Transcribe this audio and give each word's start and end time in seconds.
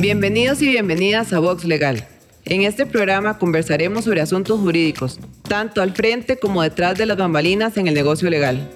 Bienvenidos 0.00 0.62
y 0.62 0.68
bienvenidas 0.68 1.30
a 1.34 1.40
Vox 1.40 1.66
Legal. 1.66 2.08
En 2.46 2.62
este 2.62 2.86
programa 2.86 3.36
conversaremos 3.36 4.04
sobre 4.04 4.22
asuntos 4.22 4.58
jurídicos, 4.58 5.20
tanto 5.46 5.82
al 5.82 5.92
frente 5.92 6.38
como 6.38 6.62
detrás 6.62 6.96
de 6.96 7.04
las 7.04 7.18
bambalinas 7.18 7.76
en 7.76 7.86
el 7.86 7.92
negocio 7.92 8.30
legal. 8.30 8.70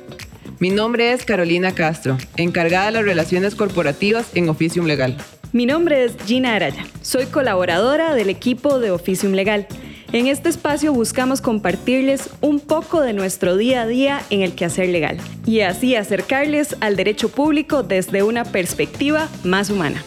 Mi 0.59 0.69
nombre 0.69 1.13
es 1.13 1.25
Carolina 1.25 1.75
Castro, 1.75 2.19
encargada 2.37 2.87
de 2.87 2.93
las 2.93 3.05
relaciones 3.07 3.55
corporativas 3.55 4.27
en 4.35 4.51
Oficium 4.51 4.85
Legal. 4.85 5.17
Mi 5.53 5.65
nombre 5.65 6.05
es 6.05 6.15
Gina 6.27 6.57
Araya, 6.57 6.85
soy 7.01 7.25
colaboradora 7.25 8.15
del 8.15 8.29
equipo 8.29 8.79
de 8.79 8.91
Oficium 8.91 9.33
Legal. 9.33 9.67
En 10.13 10.27
este 10.27 10.51
espacio 10.51 10.93
buscamos 10.93 11.41
compartirles 11.41 12.29
un 12.43 12.61
poco 12.61 13.01
de 13.01 13.15
nuestro 13.15 13.57
día 13.57 13.81
a 13.81 13.87
día 13.87 14.21
en 14.29 14.43
el 14.43 14.55
quehacer 14.55 14.91
legal 14.91 15.17
y 15.47 15.61
así 15.61 15.97
acercarles 15.97 16.77
al 16.81 16.97
derecho 16.97 17.31
público 17.31 17.83
desde 17.83 18.23
una 18.23 18.45
perspectiva 18.45 19.31
más 19.43 19.71
humana. 19.71 20.05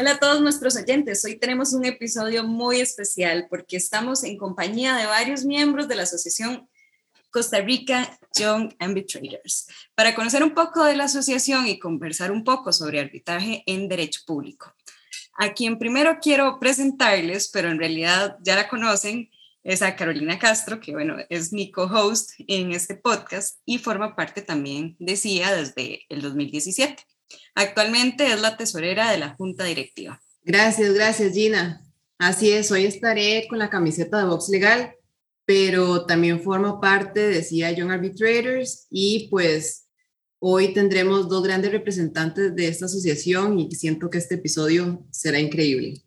Hola 0.00 0.12
a 0.12 0.20
todos 0.20 0.40
nuestros 0.40 0.76
oyentes. 0.76 1.24
Hoy 1.24 1.40
tenemos 1.40 1.72
un 1.72 1.84
episodio 1.84 2.44
muy 2.44 2.78
especial 2.78 3.48
porque 3.50 3.76
estamos 3.76 4.22
en 4.22 4.38
compañía 4.38 4.94
de 4.94 5.06
varios 5.06 5.44
miembros 5.44 5.88
de 5.88 5.96
la 5.96 6.04
Asociación 6.04 6.68
Costa 7.30 7.60
Rica 7.62 8.16
Young 8.38 8.72
Arbitrators 8.78 9.66
para 9.96 10.14
conocer 10.14 10.44
un 10.44 10.54
poco 10.54 10.84
de 10.84 10.94
la 10.94 11.06
asociación 11.06 11.66
y 11.66 11.80
conversar 11.80 12.30
un 12.30 12.44
poco 12.44 12.72
sobre 12.72 13.00
arbitraje 13.00 13.64
en 13.66 13.88
derecho 13.88 14.20
público. 14.24 14.72
A 15.36 15.52
quien 15.52 15.80
primero 15.80 16.18
quiero 16.22 16.60
presentarles, 16.60 17.48
pero 17.48 17.68
en 17.68 17.80
realidad 17.80 18.36
ya 18.40 18.54
la 18.54 18.68
conocen, 18.68 19.28
es 19.64 19.82
a 19.82 19.96
Carolina 19.96 20.38
Castro, 20.38 20.78
que 20.78 20.92
bueno, 20.92 21.16
es 21.28 21.52
mi 21.52 21.72
co-host 21.72 22.34
en 22.46 22.70
este 22.70 22.94
podcast 22.94 23.58
y 23.64 23.78
forma 23.78 24.14
parte 24.14 24.42
también 24.42 24.94
de 25.00 25.16
CIA 25.16 25.56
desde 25.56 26.06
el 26.08 26.22
2017. 26.22 27.04
Actualmente 27.54 28.26
es 28.32 28.40
la 28.40 28.56
tesorera 28.56 29.10
de 29.10 29.18
la 29.18 29.34
Junta 29.34 29.64
Directiva. 29.64 30.20
Gracias, 30.42 30.94
gracias 30.94 31.34
Gina. 31.34 31.84
Así 32.18 32.50
es, 32.50 32.70
hoy 32.72 32.84
estaré 32.84 33.46
con 33.48 33.58
la 33.58 33.70
camiseta 33.70 34.18
de 34.18 34.24
Vox 34.24 34.48
Legal, 34.48 34.94
pero 35.44 36.04
también 36.06 36.42
formo 36.42 36.80
parte 36.80 37.28
de 37.28 37.42
CIA 37.42 37.72
Young 37.72 37.90
Arbitrators 37.90 38.86
y 38.90 39.28
pues 39.30 39.88
hoy 40.40 40.72
tendremos 40.72 41.28
dos 41.28 41.42
grandes 41.42 41.72
representantes 41.72 42.54
de 42.54 42.68
esta 42.68 42.86
asociación 42.86 43.58
y 43.58 43.70
siento 43.72 44.10
que 44.10 44.18
este 44.18 44.36
episodio 44.36 45.06
será 45.10 45.38
increíble. 45.38 46.02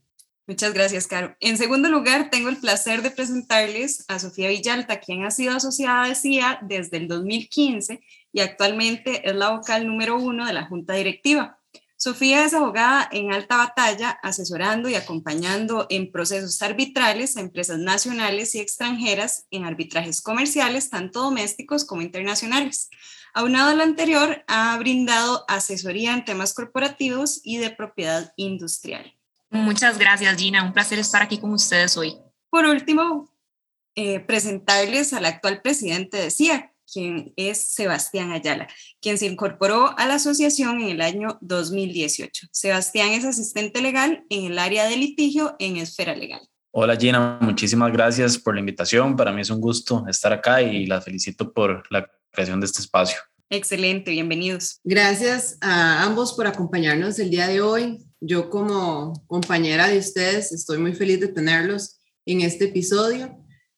Muchas 0.51 0.73
gracias, 0.73 1.07
Caro. 1.07 1.33
En 1.39 1.57
segundo 1.57 1.87
lugar, 1.87 2.29
tengo 2.29 2.49
el 2.49 2.57
placer 2.57 3.01
de 3.03 3.09
presentarles 3.09 4.03
a 4.09 4.19
Sofía 4.19 4.49
Villalta, 4.49 4.99
quien 4.99 5.23
ha 5.23 5.31
sido 5.31 5.55
asociada 5.55 6.09
de 6.09 6.13
CIA 6.13 6.59
desde 6.61 6.97
el 6.97 7.07
2015 7.07 8.01
y 8.33 8.41
actualmente 8.41 9.29
es 9.29 9.33
la 9.33 9.51
vocal 9.51 9.87
número 9.87 10.17
uno 10.17 10.45
de 10.45 10.51
la 10.51 10.65
Junta 10.65 10.95
Directiva. 10.95 11.57
Sofía 11.95 12.43
es 12.43 12.53
abogada 12.53 13.07
en 13.13 13.31
alta 13.31 13.55
batalla, 13.55 14.09
asesorando 14.21 14.89
y 14.89 14.95
acompañando 14.95 15.87
en 15.89 16.11
procesos 16.11 16.61
arbitrales 16.61 17.37
a 17.37 17.39
empresas 17.39 17.79
nacionales 17.79 18.53
y 18.53 18.59
extranjeras 18.59 19.45
en 19.51 19.63
arbitrajes 19.63 20.21
comerciales, 20.21 20.89
tanto 20.89 21.21
domésticos 21.21 21.85
como 21.85 22.01
internacionales. 22.01 22.89
Aunado 23.33 23.69
a 23.69 23.75
lo 23.75 23.83
anterior, 23.83 24.43
ha 24.47 24.77
brindado 24.79 25.45
asesoría 25.47 26.13
en 26.13 26.25
temas 26.25 26.53
corporativos 26.53 27.39
y 27.41 27.59
de 27.59 27.69
propiedad 27.69 28.33
industrial. 28.35 29.15
Muchas 29.51 29.99
gracias, 29.99 30.37
Gina. 30.37 30.63
Un 30.63 30.71
placer 30.71 30.97
estar 30.97 31.21
aquí 31.21 31.37
con 31.37 31.51
ustedes 31.51 31.97
hoy. 31.97 32.17
Por 32.49 32.65
último, 32.65 33.29
eh, 33.95 34.21
presentarles 34.21 35.11
al 35.11 35.25
actual 35.25 35.61
presidente 35.61 36.15
de 36.15 36.31
CIA, 36.31 36.71
quien 36.91 37.33
es 37.35 37.73
Sebastián 37.73 38.31
Ayala, 38.31 38.69
quien 39.01 39.17
se 39.17 39.25
incorporó 39.25 39.93
a 39.99 40.05
la 40.07 40.15
asociación 40.15 40.79
en 40.79 40.89
el 40.89 41.01
año 41.01 41.37
2018. 41.41 42.47
Sebastián 42.51 43.09
es 43.09 43.25
asistente 43.25 43.81
legal 43.81 44.23
en 44.29 44.45
el 44.45 44.57
área 44.57 44.85
de 44.87 44.95
litigio 44.95 45.57
en 45.59 45.75
Esfera 45.75 46.15
Legal. 46.15 46.41
Hola 46.71 46.95
Gina, 46.95 47.37
muchísimas 47.41 47.91
gracias 47.91 48.37
por 48.37 48.53
la 48.53 48.61
invitación. 48.61 49.17
Para 49.17 49.33
mí 49.33 49.41
es 49.41 49.49
un 49.49 49.59
gusto 49.59 50.05
estar 50.07 50.31
acá 50.31 50.61
y 50.61 50.85
la 50.85 51.01
felicito 51.01 51.51
por 51.51 51.83
la 51.91 52.09
creación 52.31 52.61
de 52.61 52.67
este 52.67 52.81
espacio. 52.81 53.17
Excelente, 53.49 54.11
bienvenidos. 54.11 54.79
Gracias 54.85 55.57
a 55.59 56.03
ambos 56.03 56.31
por 56.31 56.47
acompañarnos 56.47 57.19
el 57.19 57.29
día 57.29 57.47
de 57.47 57.59
hoy. 57.59 57.97
Yo 58.23 58.51
como 58.51 59.13
compañera 59.25 59.87
de 59.87 59.97
ustedes 59.97 60.51
estoy 60.51 60.77
muy 60.77 60.93
feliz 60.93 61.19
de 61.19 61.27
tenerlos 61.27 61.97
en 62.27 62.41
este 62.41 62.65
episodio. 62.65 63.35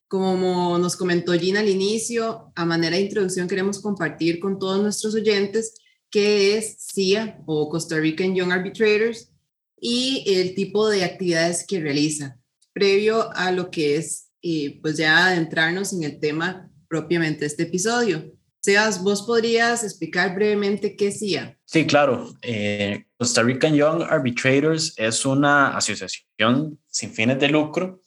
Como 0.09 0.77
nos 0.77 0.97
comentó 0.97 1.31
Gina 1.31 1.61
al 1.61 1.69
inicio, 1.69 2.51
a 2.53 2.65
manera 2.65 2.97
de 2.97 3.03
introducción 3.03 3.47
queremos 3.47 3.79
compartir 3.79 4.41
con 4.41 4.59
todos 4.59 4.81
nuestros 4.83 5.15
oyentes 5.15 5.75
qué 6.11 6.57
es 6.57 6.75
CIA 6.93 7.41
o 7.45 7.69
Costa 7.69 7.97
Rican 7.97 8.35
Young 8.35 8.51
Arbitrators 8.51 9.31
y 9.79 10.25
el 10.27 10.55
tipo 10.55 10.89
de 10.89 11.05
actividades 11.05 11.65
que 11.65 11.79
realiza, 11.79 12.37
previo 12.73 13.33
a 13.35 13.49
lo 13.53 13.71
que 13.71 13.95
es, 13.95 14.27
eh, 14.41 14.77
pues 14.81 14.97
ya 14.97 15.27
adentrarnos 15.27 15.93
en 15.93 16.03
el 16.03 16.19
tema 16.19 16.69
propiamente 16.89 17.45
este 17.45 17.63
episodio. 17.63 18.29
Sebas, 18.63 19.03
¿vos 19.03 19.23
podrías 19.23 19.83
explicar 19.83 20.33
brevemente 20.35 20.95
qué 20.95 21.07
es 21.07 21.19
CIA? 21.19 21.57
Sí, 21.65 21.85
claro. 21.85 22.33
Eh, 22.41 23.03
Costa 23.17 23.43
Rican 23.43 23.75
Young 23.75 24.03
Arbitrators 24.03 24.93
es 24.95 25.25
una 25.25 25.75
asociación 25.75 26.79
sin 26.87 27.11
fines 27.11 27.39
de 27.39 27.49
lucro 27.49 27.99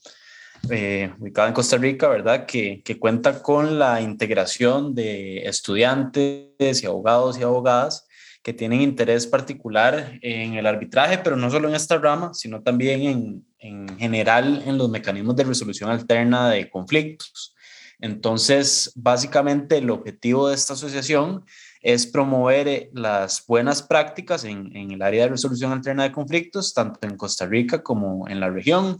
eh, 0.70 1.12
ubicada 1.18 1.48
en 1.48 1.52
Costa 1.52 1.76
Rica, 1.76 2.08
¿verdad? 2.08 2.46
Que, 2.46 2.80
que, 2.82 2.98
cuenta 2.98 3.42
con 3.42 3.78
la 3.78 4.00
integración 4.00 4.94
de 4.94 5.46
estudiantes 5.46 6.82
y 6.82 6.86
abogados 6.86 7.38
y 7.38 7.42
abogadas 7.42 8.06
que 8.42 8.54
tienen 8.54 8.80
interés 8.80 9.26
particular 9.26 10.18
en 10.22 10.54
el 10.54 10.66
arbitraje, 10.66 11.18
pero 11.18 11.36
no 11.36 11.50
solo 11.50 11.68
en 11.68 11.74
esta 11.74 11.98
rama, 11.98 12.32
sino 12.32 12.62
también 12.62 13.02
en, 13.02 13.46
en 13.58 13.98
general 13.98 14.62
en 14.64 14.78
los 14.78 14.88
mecanismos 14.88 15.36
de 15.36 15.44
resolución 15.44 15.90
alterna 15.90 16.48
de 16.48 16.70
conflictos. 16.70 17.55
Entonces, 17.98 18.92
básicamente 18.94 19.78
el 19.78 19.90
objetivo 19.90 20.48
de 20.48 20.54
esta 20.54 20.74
asociación 20.74 21.44
es 21.80 22.06
promover 22.06 22.68
eh, 22.68 22.90
las 22.92 23.44
buenas 23.46 23.82
prácticas 23.82 24.44
en, 24.44 24.74
el 24.74 25.00
área 25.02 25.24
de 25.24 25.30
resolución 25.30 25.72
alterna 25.72 26.02
de 26.02 26.12
conflictos, 26.12 26.74
tanto 26.74 26.98
en 27.02 27.16
Costa 27.16 27.46
Rica 27.46 27.82
como 27.82 28.28
en 28.28 28.40
la 28.40 28.50
región. 28.50 28.98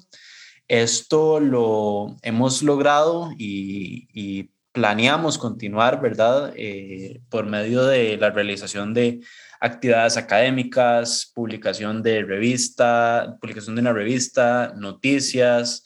Esto 0.69 1.41
lo 1.41 2.17
hemos 2.23 2.63
logrado 2.63 3.31
y, 3.37 4.51
planeamos 4.73 5.39
continuar, 5.39 6.03
¿verdad? 6.03 6.53
Eh, 6.55 7.23
por 7.31 7.47
medio 7.47 7.87
de 7.87 8.19
la 8.19 8.29
realización 8.29 8.93
de 8.93 9.21
actividades 9.59 10.19
académicas, 10.19 11.33
publicación 11.35 12.03
de 12.03 12.23
revista, 12.23 13.39
publicación 13.41 13.75
de 13.75 13.81
una 13.81 13.95
revista, 13.95 14.75
noticias, 14.77 15.83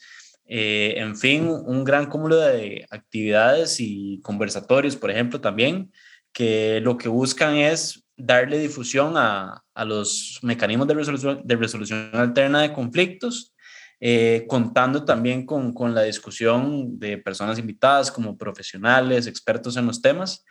eh, 0.53 0.95
en 0.97 1.15
fin, 1.15 1.47
un 1.47 1.85
gran 1.85 2.07
cúmulo 2.07 2.35
de 2.35 2.85
actividades 2.89 3.79
y 3.79 4.19
conversatorios, 4.21 4.97
por 4.97 5.09
ejemplo, 5.09 5.39
también, 5.39 5.93
que 6.33 6.81
lo 6.81 6.97
que 6.97 7.07
buscan 7.07 7.55
es 7.55 8.05
darle 8.17 8.59
difusión 8.59 9.13
a, 9.15 9.63
a 9.73 9.85
los 9.85 10.39
mecanismos 10.41 10.89
de 10.89 10.93
resolución, 10.93 11.41
de 11.45 11.55
resolución 11.55 12.09
alterna 12.13 12.63
de 12.63 12.73
conflictos 12.73 13.53
eh, 14.01 14.45
contando 14.49 15.05
también 15.05 15.45
con, 15.45 15.71
con, 15.71 15.95
la 15.95 16.01
discusión 16.01 16.99
de 16.99 17.17
personas 17.17 17.57
invitadas 17.57 18.11
como 18.11 18.37
profesionales, 18.37 19.27
expertos 19.27 19.77
en 19.77 19.85
los 19.85 20.01
temas. 20.01 20.43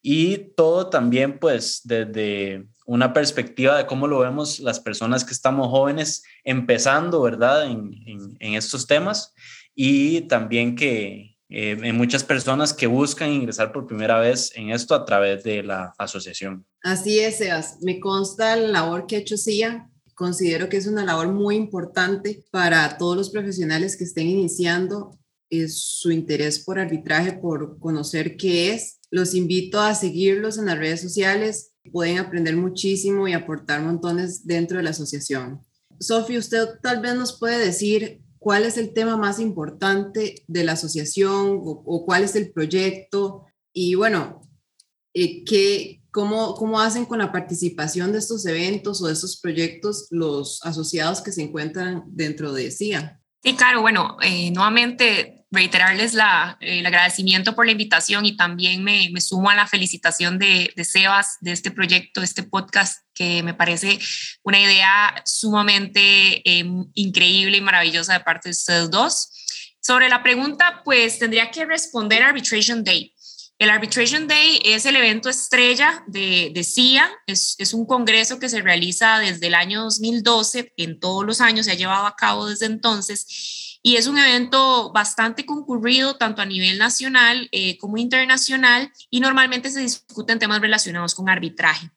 Y 0.00 0.52
todo 0.54 0.88
también 0.88 1.40
pues 1.40 1.80
desde 1.82 2.64
una 2.88 3.12
perspectiva 3.12 3.76
de 3.76 3.84
cómo 3.86 4.06
lo 4.06 4.20
vemos 4.20 4.60
las 4.60 4.80
personas 4.80 5.22
que 5.22 5.34
estamos 5.34 5.68
jóvenes 5.68 6.22
empezando, 6.42 7.20
¿verdad? 7.20 7.70
En, 7.70 8.36
estos 8.40 8.86
temas 8.86 9.34
y 9.74 10.22
también 10.22 10.74
que 10.74 11.36
eh, 11.50 11.78
en 11.82 11.96
muchas 11.96 12.24
personas 12.24 12.72
que 12.72 12.86
buscan 12.86 13.30
ingresar 13.30 13.72
por 13.72 13.86
primera 13.86 14.18
vez 14.18 14.50
en 14.56 14.70
esto 14.70 14.94
a 14.94 15.04
través 15.04 15.44
de 15.44 15.62
la 15.62 15.92
asociación. 15.98 16.64
Así 16.82 17.18
es, 17.18 17.36
Sebas. 17.38 17.76
Me 17.82 18.00
consta 18.00 18.56
la 18.56 18.68
labor 18.68 19.06
que 19.06 19.16
ha 19.16 19.18
hecho 19.18 19.36
CIA 19.36 19.88
Considero 20.14 20.68
que 20.68 20.78
es 20.78 20.88
una 20.88 21.04
labor 21.04 21.28
muy 21.28 21.54
importante 21.54 22.42
para 22.50 22.98
todos 22.98 23.16
los 23.16 23.30
profesionales 23.30 23.96
que 23.96 24.02
estén 24.02 24.26
iniciando 24.26 25.16
es 25.48 25.80
su 25.80 26.10
interés 26.10 26.58
por 26.58 26.80
arbitraje, 26.80 27.34
por 27.34 27.78
conocer 27.78 28.36
qué 28.36 28.72
es. 28.72 28.98
Los 29.10 29.32
invito 29.34 29.80
a 29.80 29.94
seguirlos 29.94 30.58
en 30.58 30.66
las 30.66 30.76
redes 30.76 31.00
sociales. 31.00 31.70
Pueden 31.92 32.18
aprender 32.18 32.56
muchísimo 32.56 33.28
y 33.28 33.32
aportar 33.32 33.82
montones 33.82 34.46
dentro 34.46 34.78
de 34.78 34.84
la 34.84 34.90
asociación. 34.90 35.60
Sofía, 36.00 36.38
usted 36.38 36.66
tal 36.82 37.00
vez 37.00 37.14
nos 37.14 37.38
puede 37.38 37.58
decir 37.58 38.22
cuál 38.38 38.64
es 38.64 38.76
el 38.76 38.92
tema 38.92 39.16
más 39.16 39.40
importante 39.40 40.44
de 40.46 40.64
la 40.64 40.72
asociación 40.72 41.60
o, 41.60 42.04
cuál 42.06 42.24
es 42.24 42.36
el 42.36 42.52
proyecto 42.52 43.46
y 43.72 43.94
bueno, 43.94 44.40
eh, 45.14 45.44
¿qué, 45.44 46.02
¿Cómo, 46.10 46.54
¿Cómo 46.54 46.80
hacen 46.80 47.04
con 47.04 47.18
la 47.18 47.32
participación 47.32 48.12
de 48.12 48.18
estos 48.18 48.46
eventos 48.46 49.02
o 49.02 49.06
de 49.06 49.12
estos 49.12 49.38
proyectos 49.40 50.06
los 50.10 50.64
asociados 50.64 51.20
que 51.20 51.32
se 51.32 51.42
encuentran 51.42 52.04
dentro 52.06 52.52
de 52.52 52.70
CIA? 52.70 53.20
Sí, 53.42 53.54
claro, 53.54 53.82
bueno, 53.82 54.16
eh, 54.22 54.50
nuevamente 54.50 55.37
reiterarles 55.50 56.12
la, 56.14 56.58
el 56.60 56.84
agradecimiento 56.84 57.54
por 57.54 57.64
la 57.64 57.72
invitación 57.72 58.26
y 58.26 58.36
también 58.36 58.84
me, 58.84 59.08
me 59.10 59.20
sumo 59.20 59.48
a 59.48 59.54
la 59.54 59.66
felicitación 59.66 60.38
de, 60.38 60.72
de, 60.76 60.84
Sebas 60.84 61.38
de 61.40 61.52
este 61.52 61.70
proyecto, 61.70 62.20
de 62.20 62.26
este 62.26 62.42
podcast, 62.42 63.04
que 63.14 63.42
me 63.42 63.54
parece 63.54 63.98
una 64.42 64.60
idea 64.60 65.22
sumamente 65.24 66.00
eh, 66.48 66.64
increíble 66.94 67.56
y 67.56 67.62
maravillosa 67.62 68.12
de 68.12 68.20
parte 68.20 68.50
de 68.50 68.52
ustedes 68.52 68.90
dos. 68.90 69.30
Sobre 69.80 70.08
la 70.08 70.22
pregunta, 70.22 70.82
pues 70.84 71.18
tendría 71.18 71.50
que 71.50 71.64
responder 71.64 72.22
Arbitration 72.22 72.84
Day. 72.84 73.14
El 73.58 73.70
Arbitration 73.70 74.28
Day 74.28 74.60
es 74.64 74.86
el 74.86 74.94
evento 74.94 75.28
estrella 75.28 76.04
de, 76.06 76.52
de 76.54 76.62
CIA, 76.62 77.10
es, 77.26 77.56
es, 77.58 77.74
un 77.74 77.86
congreso 77.86 78.38
que 78.38 78.48
se 78.48 78.62
realiza 78.62 79.18
desde 79.18 79.48
el 79.48 79.54
año 79.54 79.82
2012, 79.82 80.74
en 80.76 81.00
todos 81.00 81.26
los 81.26 81.40
años 81.40 81.66
se 81.66 81.72
ha 81.72 81.74
llevado 81.74 82.06
a 82.06 82.14
cabo 82.14 82.46
desde 82.46 82.66
entonces, 82.66 83.67
y 83.88 83.96
es 83.96 84.06
un 84.06 84.18
evento 84.18 84.92
bastante 84.92 85.46
concurrido 85.46 86.16
tanto 86.16 86.42
a 86.42 86.44
nivel 86.44 86.76
nacional 86.76 87.48
eh, 87.52 87.78
como 87.78 87.96
internacional, 87.96 88.92
y 89.08 89.20
normalmente 89.20 89.70
se 89.70 89.80
discuten 89.80 90.38
temas 90.38 90.60
relacionados 90.60 91.14
con 91.14 91.30
arbitraje. 91.30 91.90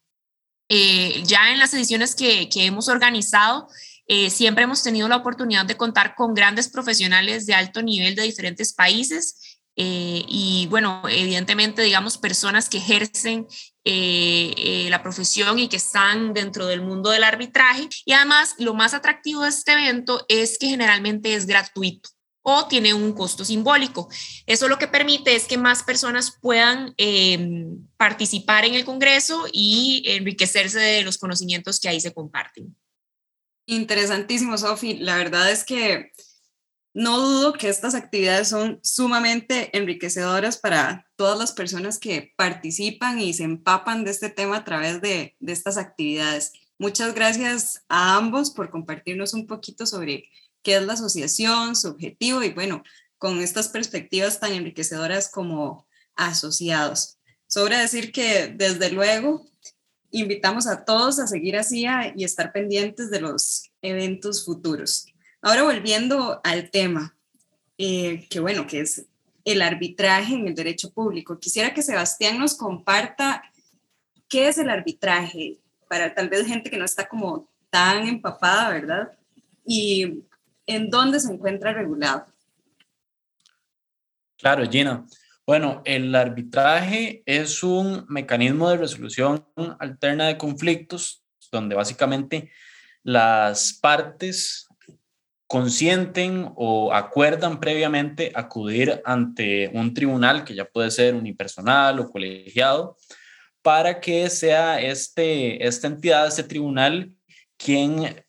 Eh, 0.70 1.22
ya 1.26 1.52
en 1.52 1.60
las 1.60 1.74
ediciones 1.74 2.16
que, 2.16 2.48
hemos 2.56 2.88
organizado, 2.88 3.68
eh, 4.08 4.30
siempre 4.30 4.64
hemos 4.64 4.84
tenido 4.84 5.10
la 5.10 5.18
oportunidad 5.18 5.66
de 5.66 5.76
contar 5.76 6.16
con 6.16 6.34
grandes 6.34 6.70
profesionales 6.70 7.46
de 7.46 7.56
alto 7.56 7.82
nivel 7.82 8.16
de 8.16 8.24
diferentes 8.24 8.72
países 8.72 9.60
y 9.76 10.68
bueno, 10.70 11.02
evidentemente, 11.10 11.82
digamos, 11.82 12.18
personas 12.18 12.70
que 12.70 12.78
ejercen 12.78 13.48
eh, 13.84 14.54
eh, 14.58 14.88
la 14.90 15.02
profesión 15.02 15.58
y 15.58 15.68
que 15.68 15.78
están 15.78 16.34
dentro 16.34 16.68
del 16.68 16.82
mundo 16.82 17.10
del 17.10 17.24
arbitraje. 17.24 17.90
Y 18.06 18.14
además, 18.14 18.56
lo 18.60 18.74
más 18.74 18.94
atractivo 18.94 19.42
de 19.42 19.50
este 19.50 19.72
evento 19.74 20.26
es 20.30 20.58
que 20.60 20.68
generalmente 20.68 21.34
es 21.34 21.46
gratuito 21.46 22.10
o 22.44 22.68
tiene 22.68 22.94
un 22.94 23.14
costo 23.14 23.46
simbólico. 23.46 24.10
Eso 24.46 24.68
lo 24.68 24.78
que 24.78 24.88
permite 24.88 25.36
es 25.36 25.46
que 25.46 25.58
más 25.58 25.84
personas 25.84 26.38
puedan 26.42 26.94
em, 26.98 27.88
participar 27.98 28.66
en 28.66 28.74
el 28.74 28.86
Congreso 28.86 29.46
y 29.52 30.04
enriquecerse 30.08 30.80
de 30.80 31.04
los 31.04 31.18
conocimientos 31.18 31.80
que 31.80 31.90
ahí 31.90 32.02
se 32.02 32.14
comparten. 32.14 32.76
Interesantísimo, 33.68 34.58
Sofi. 34.58 34.98
La 34.98 35.18
verdad 35.18 35.52
es 35.52 35.64
que 35.64 36.12
no 36.94 37.20
dudo 37.20 37.54
que 37.54 37.70
estas 37.70 37.96
actividades 37.96 38.50
son 38.50 38.80
sumamente 38.84 39.76
enriquecedoras 39.78 40.58
para 40.58 41.08
todas 41.16 41.40
las 41.40 41.54
personas 41.54 42.00
que 42.00 42.34
participan 42.36 43.20
y 43.20 43.34
se 43.34 43.44
empapan 43.44 44.04
de 44.04 44.12
este 44.12 44.30
tema 44.30 44.58
a 44.58 44.64
través 44.66 45.02
de, 45.02 45.36
estas 45.40 45.78
actividades. 45.78 46.52
Muchas 46.78 47.14
gracias 47.14 47.84
a 47.88 48.18
ambos 48.18 48.52
por 48.52 48.70
compartirnos 48.70 49.34
un 49.34 49.48
poquito 49.48 49.86
sobre 49.86 50.26
qué 50.64 50.76
es 50.76 50.84
la 50.84 50.94
asociación, 50.94 51.76
su 51.76 51.90
objetivo 51.90 52.44
y 52.44 52.50
bueno, 52.50 52.84
con 53.18 53.40
estas 53.40 53.70
perspectivas 53.70 54.40
tan 54.40 54.52
enriquecedoras 54.52 55.30
como 55.30 55.88
asociados. 56.16 57.20
Sobra 57.48 57.80
decir 57.80 58.12
que 58.12 58.48
desde 58.48 58.92
luego 58.92 59.46
invitamos 60.10 60.68
a 60.68 60.84
todos 60.84 61.20
a 61.20 61.28
seguir 61.28 61.56
así 61.56 61.86
y 62.16 62.24
estar 62.24 62.52
pendientes 62.52 63.10
de 63.10 63.22
los 63.22 63.72
eventos 63.82 64.44
futuros. 64.44 65.11
Ahora 65.42 65.64
volviendo 65.64 66.40
al 66.44 66.70
tema, 66.70 67.16
eh, 67.78 68.28
que 68.30 68.40
bueno, 68.40 68.68
que 68.68 68.82
es 68.82 69.08
el 69.44 69.62
arbitraje 69.62 70.36
en 70.36 70.48
el 70.48 70.54
derecho 70.54 70.92
público. 70.94 71.40
Quisiera 71.40 71.74
que 71.74 71.82
Sebastián 71.82 72.38
nos 72.38 72.56
comparta 72.56 73.44
qué 74.28 74.48
es 74.48 74.58
el 74.60 74.70
arbitraje 74.70 75.58
para 75.90 76.14
tal 76.14 76.30
vez 76.30 76.46
gente 76.46 76.70
que 76.70 76.78
no 76.78 76.86
está 76.86 77.08
como 77.08 77.50
tan 77.70 78.08
empapada, 78.08 78.70
¿verdad? 78.70 79.12
Y 79.66 80.24
en 80.68 80.90
dónde 80.90 81.20
se 81.20 81.32
encuentra 81.32 81.74
regulado. 81.74 82.28
Claro, 84.38 84.70
Gina. 84.70 85.06
Bueno, 85.46 85.82
el 85.86 86.14
arbitraje 86.14 87.24
es 87.26 87.64
un 87.64 88.06
mecanismo 88.08 88.70
de 88.70 88.78
resolución 88.78 89.46
alterna 89.80 90.28
de 90.28 90.38
conflictos 90.38 91.24
donde 91.52 91.76
básicamente 91.76 92.52
las 93.04 93.74
partes 93.74 94.68
consienten 95.52 96.50
o 96.56 96.94
acuerdan 96.94 97.60
previamente 97.60 98.32
acudir 98.34 99.02
ante 99.04 99.70
un 99.74 99.94
tribunal 99.94 100.46
que 100.46 100.56
ya 100.56 100.64
puede 100.64 100.90
ser 100.92 101.14
unipersonal 101.14 102.00
o 102.00 102.10
colegiado 102.10 102.96
para 103.62 104.00
que 104.00 104.30
sea 104.30 104.80
este, 104.80 105.68
esta 105.68 105.88
entidad, 105.88 106.26
este 106.26 106.44
tribunal, 106.44 107.12
quien 107.58 108.24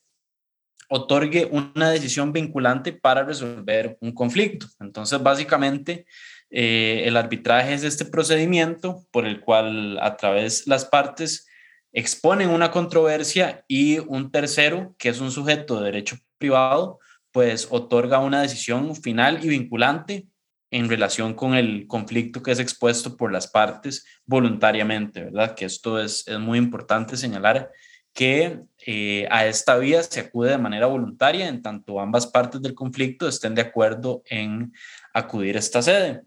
otorgue 0.89 1.49
una 1.53 1.91
decisión 1.91 2.33
vinculante 2.33 2.93
para 2.93 3.23
resolver 3.23 3.97
un 4.01 4.11
conflicto. 4.11 4.67
Entonces, 4.81 5.23
básicamente, 5.23 6.07
eh, 6.51 7.05
el 7.05 7.17
arbitraje 7.17 7.73
es 7.73 7.85
este 7.85 8.05
procedimiento 8.05 9.05
por 9.13 9.27
el 9.27 9.41
cual 9.41 9.97
a 10.03 10.17
través 10.17 10.67
las 10.67 10.87
partes 10.87 11.47
exponen 11.93 12.51
una 12.51 12.73
controversia 12.73 13.65
y 13.69 14.01
un 14.01 14.33
tercero, 14.33 14.97
que 14.99 15.11
es 15.11 15.21
un 15.21 15.31
sujeto 15.31 15.79
de 15.79 15.85
derecho 15.85 16.17
privado, 16.39 16.99
pues 17.33 17.69
otorga 17.71 18.19
una 18.19 18.43
decisión 18.43 18.95
final 18.95 19.45
y 19.45 19.49
vinculante 19.49 20.27
en 20.71 20.89
relación 20.89 21.35
con 21.35 21.55
el 21.55 21.87
conflicto 21.87 22.43
que 22.43 22.53
es 22.53 22.59
expuesto 22.59 23.17
por 23.17 23.33
las 23.33 23.47
partes 23.47 24.07
voluntariamente, 24.25 25.25
¿verdad? 25.25 25.55
Que 25.55 25.67
esto 25.67 26.01
es, 26.01 26.27
es 26.27 26.39
muy 26.39 26.59
importante 26.59 27.17
señalar 27.17 27.71
que 28.15 28.61
eh, 28.87 29.27
a 29.31 29.47
esta 29.47 29.77
vía 29.79 30.03
se 30.03 30.21
acude 30.21 30.51
de 30.51 30.59
manera 30.59 30.87
voluntaria 30.87 31.49
en 31.49 31.63
tanto 31.63 32.01
ambas 32.01 32.27
partes 32.27 32.61
del 32.61 32.75
conflicto 32.75 33.27
estén 33.27 33.55
de 33.55 33.63
acuerdo 33.63 34.23
en 34.27 34.73
acudir 35.15 35.57
a 35.57 35.61
esta 35.61 35.83
sede. 35.83 36.23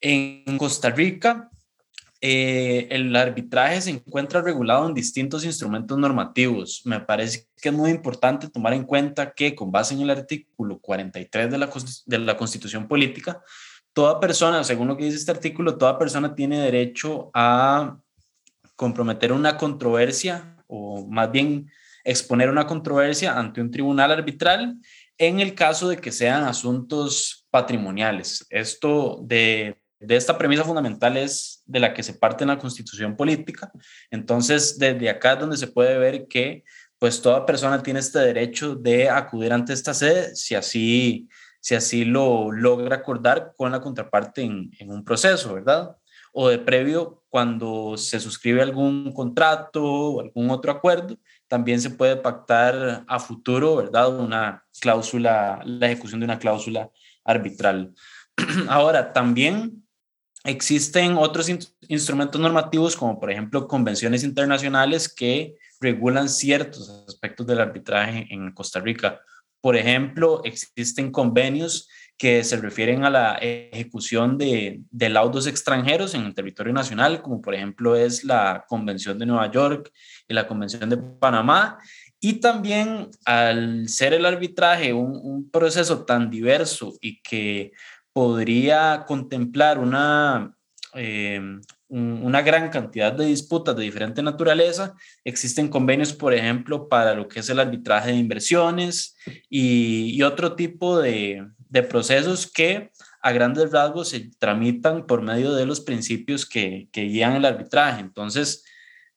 En 0.00 0.58
Costa 0.58 0.90
Rica, 0.90 1.50
eh, 2.26 2.88
el 2.88 3.14
arbitraje 3.14 3.82
se 3.82 3.90
encuentra 3.90 4.40
regulado 4.40 4.88
en 4.88 4.94
distintos 4.94 5.44
instrumentos 5.44 5.98
normativos. 5.98 6.80
Me 6.86 6.98
parece 6.98 7.48
que 7.60 7.68
es 7.68 7.74
muy 7.74 7.90
importante 7.90 8.48
tomar 8.48 8.72
en 8.72 8.84
cuenta 8.84 9.34
que 9.34 9.54
con 9.54 9.70
base 9.70 9.92
en 9.92 10.00
el 10.00 10.08
artículo 10.08 10.78
43 10.78 11.50
de 11.50 11.58
la, 11.58 11.70
de 12.06 12.18
la 12.18 12.34
Constitución 12.38 12.88
Política, 12.88 13.42
toda 13.92 14.20
persona, 14.20 14.64
según 14.64 14.88
lo 14.88 14.96
que 14.96 15.04
dice 15.04 15.18
este 15.18 15.32
artículo, 15.32 15.76
toda 15.76 15.98
persona 15.98 16.34
tiene 16.34 16.60
derecho 16.60 17.30
a 17.34 17.98
comprometer 18.74 19.30
una 19.30 19.58
controversia 19.58 20.56
o 20.66 21.06
más 21.06 21.30
bien 21.30 21.70
exponer 22.04 22.48
una 22.48 22.66
controversia 22.66 23.38
ante 23.38 23.60
un 23.60 23.70
tribunal 23.70 24.10
arbitral 24.10 24.78
en 25.18 25.40
el 25.40 25.54
caso 25.54 25.90
de 25.90 25.98
que 25.98 26.10
sean 26.10 26.44
asuntos 26.44 27.46
patrimoniales. 27.50 28.46
Esto 28.48 29.20
de 29.22 29.76
de 30.06 30.16
esta 30.16 30.38
premisa 30.38 30.64
fundamental 30.64 31.16
es 31.16 31.62
de 31.66 31.80
la 31.80 31.94
que 31.94 32.02
se 32.02 32.14
parte 32.14 32.44
en 32.44 32.48
la 32.48 32.58
constitución 32.58 33.16
política. 33.16 33.70
Entonces, 34.10 34.78
desde 34.78 35.08
acá 35.08 35.34
es 35.34 35.40
donde 35.40 35.56
se 35.56 35.68
puede 35.68 35.98
ver 35.98 36.26
que 36.28 36.64
pues 36.98 37.20
toda 37.20 37.44
persona 37.44 37.82
tiene 37.82 38.00
este 38.00 38.18
derecho 38.18 38.74
de 38.74 39.10
acudir 39.10 39.52
ante 39.52 39.72
esta 39.72 39.92
sede 39.92 40.34
si 40.34 40.54
así, 40.54 41.28
si 41.60 41.74
así 41.74 42.04
lo 42.04 42.50
logra 42.50 42.96
acordar 42.96 43.52
con 43.56 43.72
la 43.72 43.80
contraparte 43.80 44.42
en, 44.42 44.70
en 44.78 44.90
un 44.90 45.04
proceso, 45.04 45.54
¿verdad? 45.54 45.96
O 46.32 46.48
de 46.48 46.58
previo, 46.58 47.22
cuando 47.28 47.96
se 47.96 48.20
suscribe 48.20 48.62
algún 48.62 49.12
contrato 49.12 49.84
o 49.84 50.20
algún 50.20 50.50
otro 50.50 50.72
acuerdo, 50.72 51.16
también 51.46 51.80
se 51.80 51.90
puede 51.90 52.16
pactar 52.16 53.04
a 53.06 53.18
futuro, 53.20 53.76
¿verdad? 53.76 54.18
Una 54.18 54.64
cláusula, 54.80 55.60
la 55.64 55.86
ejecución 55.86 56.20
de 56.20 56.24
una 56.24 56.38
cláusula 56.38 56.90
arbitral. 57.24 57.94
Ahora, 58.68 59.12
también 59.12 59.83
Existen 60.46 61.16
otros 61.16 61.50
instrumentos 61.88 62.38
normativos, 62.38 62.96
como 62.96 63.18
por 63.18 63.30
ejemplo 63.30 63.66
convenciones 63.66 64.24
internacionales 64.24 65.08
que 65.08 65.56
regulan 65.80 66.28
ciertos 66.28 67.04
aspectos 67.08 67.46
del 67.46 67.60
arbitraje 67.60 68.26
en 68.28 68.52
Costa 68.52 68.78
Rica. 68.78 69.20
Por 69.62 69.74
ejemplo, 69.74 70.42
existen 70.44 71.10
convenios 71.10 71.88
que 72.18 72.44
se 72.44 72.58
refieren 72.58 73.04
a 73.04 73.10
la 73.10 73.38
ejecución 73.40 74.36
de, 74.36 74.82
laudos 74.92 75.46
extranjeros 75.46 76.14
en 76.14 76.26
el 76.26 76.34
territorio 76.34 76.74
nacional, 76.74 77.22
como 77.22 77.40
por 77.40 77.54
ejemplo 77.54 77.96
es 77.96 78.22
la 78.22 78.66
Convención 78.68 79.18
de 79.18 79.24
Nueva 79.24 79.50
York 79.50 79.90
y 80.28 80.34
la 80.34 80.46
Convención 80.46 80.90
de 80.90 80.98
Panamá. 80.98 81.78
Y 82.20 82.34
también 82.34 83.08
al 83.24 83.88
ser 83.88 84.12
el 84.12 84.26
arbitraje 84.26 84.92
un 84.92 85.50
proceso 85.50 86.04
tan 86.04 86.30
diverso 86.30 86.94
y 87.00 87.20
que 87.22 87.72
podría 88.14 89.04
contemplar 89.06 89.78
una, 89.78 90.56
eh, 90.94 91.40
una 91.88 92.42
gran 92.42 92.70
cantidad 92.70 93.12
de 93.12 93.26
disputas 93.26 93.76
de 93.76 93.82
diferente 93.82 94.22
naturaleza. 94.22 94.94
Existen 95.24 95.68
convenios, 95.68 96.12
por 96.12 96.32
ejemplo, 96.32 96.88
para 96.88 97.14
lo 97.14 97.26
que 97.26 97.40
es 97.40 97.50
el 97.50 97.58
arbitraje 97.58 98.12
de 98.12 98.16
inversiones 98.16 99.16
y, 99.50 100.22
otro 100.22 100.54
tipo 100.54 100.98
de, 101.00 101.44
procesos 101.90 102.46
que 102.50 102.92
a 103.20 103.32
grandes 103.32 103.72
rasgos 103.72 104.10
se 104.10 104.30
tramitan 104.38 105.06
por 105.06 105.20
medio 105.20 105.52
de 105.52 105.66
los 105.66 105.80
principios 105.80 106.46
que, 106.46 106.88
guían 106.92 107.32
el 107.34 107.44
arbitraje. 107.44 108.00
Entonces, 108.00 108.64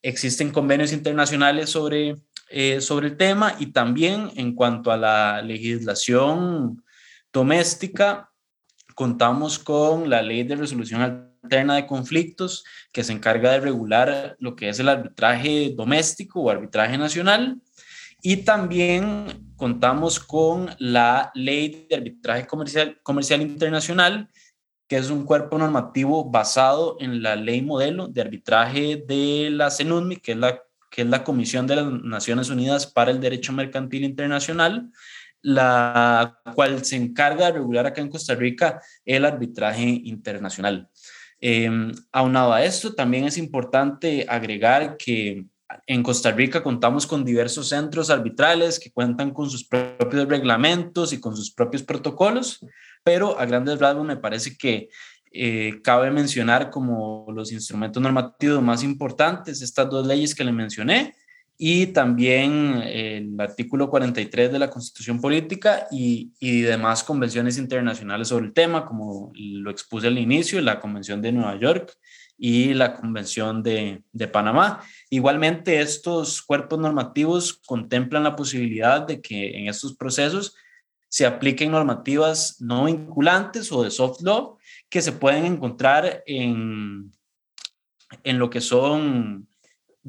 existen 0.02 0.50
convenios 0.50 0.92
internacionales 0.92 1.70
sobre, 1.70 2.16
eh, 2.50 2.82
sobre 2.82 3.10
el 3.10 3.18
tema 3.18 3.56
y 3.60 3.68
también 3.68 4.32
en 4.36 4.56
cuanto 4.56 4.92
a 4.92 4.98
la 4.98 5.44
legislación 5.44 6.84
doméstica, 7.32 8.32
contamos 8.98 9.60
con 9.60 10.10
la 10.10 10.24
ley 10.24 10.42
de 10.42 10.56
resolución 10.56 11.02
alterna 11.04 11.76
de 11.76 11.86
conflictos 11.86 12.66
que 12.92 13.04
se 13.04 13.14
encarga 13.14 13.52
de 13.52 13.60
regular 13.60 14.36
lo 14.40 14.56
que 14.56 14.70
es 14.70 14.80
el 14.80 14.90
arbitraje 14.90 15.72
doméstico 15.78 16.42
o 16.42 16.50
arbitraje 16.50 16.98
nacional. 16.98 17.62
Y 18.24 18.38
también 18.38 19.54
contamos 19.56 20.20
con 20.20 20.72
la 20.80 21.32
ley 21.36 21.86
de 21.88 21.96
arbitraje 21.96 22.48
comercial, 22.48 23.42
internacional, 23.44 24.30
que 24.88 24.98
es 24.98 25.12
un 25.12 25.26
cuerpo 25.26 25.60
normativo 25.60 26.26
basado 26.32 26.98
en 27.00 27.22
la 27.22 27.36
ley 27.36 27.62
modelo 27.62 28.08
de 28.08 28.22
arbitraje 28.22 29.04
de 29.08 29.50
la 29.52 29.70
CENUMI, 29.70 30.16
que 30.16 30.32
es 30.32 30.40
la, 30.40 30.60
que 30.90 31.04
es 31.04 31.08
la 31.08 31.24
Comisión 31.24 31.68
de 31.68 31.76
las 31.76 31.86
Naciones 31.86 32.50
Unidas 32.50 32.88
para 32.88 33.12
el 33.12 33.20
Derecho 33.20 33.54
Mercantil 33.54 34.06
Internacional, 34.06 34.90
la 35.42 36.40
cual 36.56 36.84
se 36.84 36.96
encarga 36.96 37.48
de 37.48 37.54
regular 37.54 37.86
acá 37.86 38.02
en 38.02 38.10
Costa 38.10 38.36
Rica 38.36 38.82
el 39.06 39.26
arbitraje 39.26 39.84
internacional. 40.04 40.90
Eh, 41.40 41.70
aunado 42.12 42.54
a 42.54 42.64
esto, 42.64 42.96
también 42.96 43.26
es 43.26 43.38
importante 43.38 44.26
agregar 44.28 44.98
que 44.98 45.46
en 45.86 46.04
Costa 46.04 46.32
Rica 46.32 46.64
contamos 46.64 47.06
con 47.06 47.26
diversos 47.26 47.70
centros 47.70 48.10
arbitrales 48.10 48.80
que 48.80 48.92
cuentan 48.92 49.32
con 49.32 49.50
sus 49.50 49.68
propios 49.68 50.28
reglamentos 50.28 51.14
y 51.14 51.20
con 51.20 51.36
sus 51.36 51.52
propios 51.52 51.84
protocolos, 51.84 52.66
pero 53.04 53.40
a 53.40 53.46
grandes 53.46 53.80
rasgos 53.80 54.06
me 54.06 54.18
parece 54.18 54.58
que 54.58 54.90
eh, 55.32 55.82
cabe 55.84 56.10
mencionar 56.10 56.70
como 56.70 57.26
los 57.34 57.52
instrumentos 57.52 58.02
normativos 58.02 58.62
más 58.62 58.84
importantes 58.84 59.62
estas 59.62 59.90
dos 59.90 60.08
leyes 60.08 60.34
que 60.34 60.44
le 60.44 60.52
mencioné, 60.52 61.16
y 61.58 61.88
también 61.88 62.84
el 62.84 63.36
artículo 63.40 63.90
43 63.90 64.52
de 64.52 64.60
la 64.60 64.70
Constitución 64.70 65.20
Política 65.20 65.88
y, 65.92 66.32
y, 66.40 66.62
demás 66.62 67.04
convenciones 67.04 67.58
internacionales 67.58 68.28
sobre 68.28 68.46
el 68.46 68.54
tema, 68.54 68.86
como 68.86 69.32
lo 69.34 69.72
expuse 69.72 70.08
al 70.08 70.20
inicio, 70.20 70.62
la 70.62 70.80
Convención 70.80 71.20
de 71.20 71.32
Nueva 71.32 71.60
York 71.60 71.98
y 72.38 72.76
la 72.76 72.94
Convención 72.94 73.64
de, 73.64 74.04
de 74.12 74.28
Panamá. 74.28 74.84
Igualmente, 75.10 75.82
estos 75.82 76.44
cuerpos 76.44 76.78
normativos 76.78 77.60
contemplan 77.66 78.24
la 78.24 78.36
posibilidad 78.36 79.02
de 79.08 79.20
que 79.20 79.58
en 79.58 79.68
estos 79.68 79.96
procesos 79.96 80.56
se 81.10 81.26
apliquen 81.26 81.72
normativas 81.72 82.62
no 82.62 82.86
vinculantes 82.86 83.72
o 83.72 83.82
de 83.82 83.90
soft 83.90 84.22
law 84.22 84.58
que 84.90 85.02
se 85.02 85.14
pueden 85.14 85.46
encontrar 85.46 86.22
en, 86.28 87.12
en 88.24 88.40
lo 88.40 88.50
que 88.50 88.62
son 88.62 89.47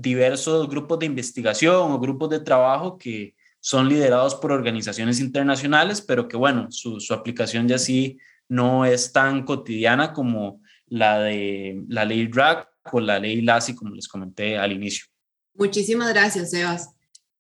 diversos 0.01 0.69
grupos 0.69 1.01
de 1.01 1.07
investigación 1.07 1.91
o 1.91 1.99
grupos 1.99 2.31
de 2.31 2.39
trabajo 2.39 2.97
que 2.99 3.35
son 3.59 3.89
liderados 3.89 4.37
por 4.37 4.53
organizaciones 4.53 5.19
internacionales, 5.19 6.01
pero 6.01 6.29
que 6.29 6.37
bueno, 6.37 6.69
su, 6.71 7.01
aplicación 7.13 7.67
ya 7.67 7.79
sí 7.79 8.19
no 8.49 8.85
es 8.85 9.13
tan 9.13 9.45
cotidiana 9.45 10.13
como 10.13 10.63
la 10.87 11.19
de 11.19 11.83
la 11.89 12.05
ley 12.05 12.29
DRAC 12.29 12.69
o 12.93 13.01
la 13.01 13.19
ley 13.19 13.43
LASI, 13.43 13.75
como 13.75 13.93
les 13.95 14.07
comenté 14.07 14.57
al 14.57 14.71
inicio. 14.71 15.07
Muchísimas 15.55 16.11
gracias, 16.11 16.51
Sebas. 16.51 16.91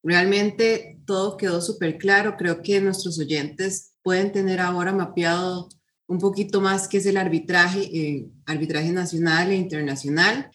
Realmente 0.03 0.99
todo 1.07 1.37
quedó 1.37 1.61
súper 1.61 1.97
claro. 1.97 2.37
Creo 2.37 2.61
que 2.61 2.81
nuestros 2.81 3.21
oyentes 3.21 3.95
pueden 4.03 4.33
tener 4.33 4.61
ahora 4.61 4.93
mapeado 4.93 5.69
un 6.09 6.19
poquito 6.19 6.61
más 6.61 6.88
qué 6.88 6.99
es 6.99 7.07
el 7.07 7.17
arbitraje, 7.17 7.83
eh, 7.83 8.27
arbitraje 8.47 8.91
nacional 8.91 9.53
e 9.53 9.57
internacional 9.57 10.50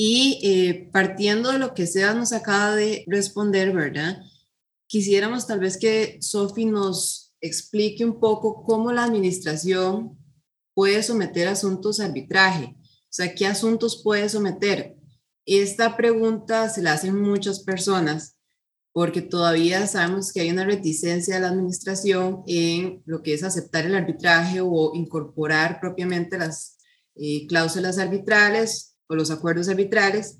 y 0.00 0.38
eh, 0.44 0.90
partiendo 0.92 1.50
de 1.50 1.58
lo 1.58 1.74
que 1.74 1.88
Sebas 1.88 2.14
nos 2.14 2.32
acaba 2.32 2.76
de 2.76 3.02
responder, 3.08 3.74
¿verdad? 3.74 4.22
Quisiéramos 4.86 5.48
tal 5.48 5.58
vez 5.58 5.76
que 5.76 6.18
Sofi 6.20 6.66
nos 6.66 7.34
explique 7.40 8.04
un 8.04 8.20
poco 8.20 8.62
cómo 8.62 8.92
la 8.92 9.02
administración 9.02 10.16
puede 10.72 11.02
someter 11.02 11.48
asuntos 11.48 11.98
a 11.98 12.04
arbitraje. 12.04 12.76
O 12.76 13.08
sea, 13.10 13.34
¿qué 13.34 13.48
asuntos 13.48 14.00
puede 14.04 14.28
someter? 14.28 14.94
Esta 15.44 15.96
pregunta 15.96 16.68
se 16.68 16.80
la 16.80 16.92
hacen 16.92 17.20
muchas 17.20 17.58
personas 17.64 18.36
porque 18.92 19.20
todavía 19.20 19.84
sabemos 19.88 20.32
que 20.32 20.42
hay 20.42 20.50
una 20.50 20.64
reticencia 20.64 21.34
de 21.34 21.40
la 21.40 21.48
administración 21.48 22.44
en 22.46 23.02
lo 23.04 23.20
que 23.24 23.34
es 23.34 23.42
aceptar 23.42 23.84
el 23.84 23.96
arbitraje 23.96 24.60
o 24.60 24.92
incorporar 24.94 25.80
propiamente 25.80 26.38
las 26.38 26.78
eh, 27.16 27.48
cláusulas 27.48 27.98
arbitrales 27.98 28.94
o 29.08 29.14
los 29.14 29.30
acuerdos 29.30 29.68
arbitrales 29.68 30.38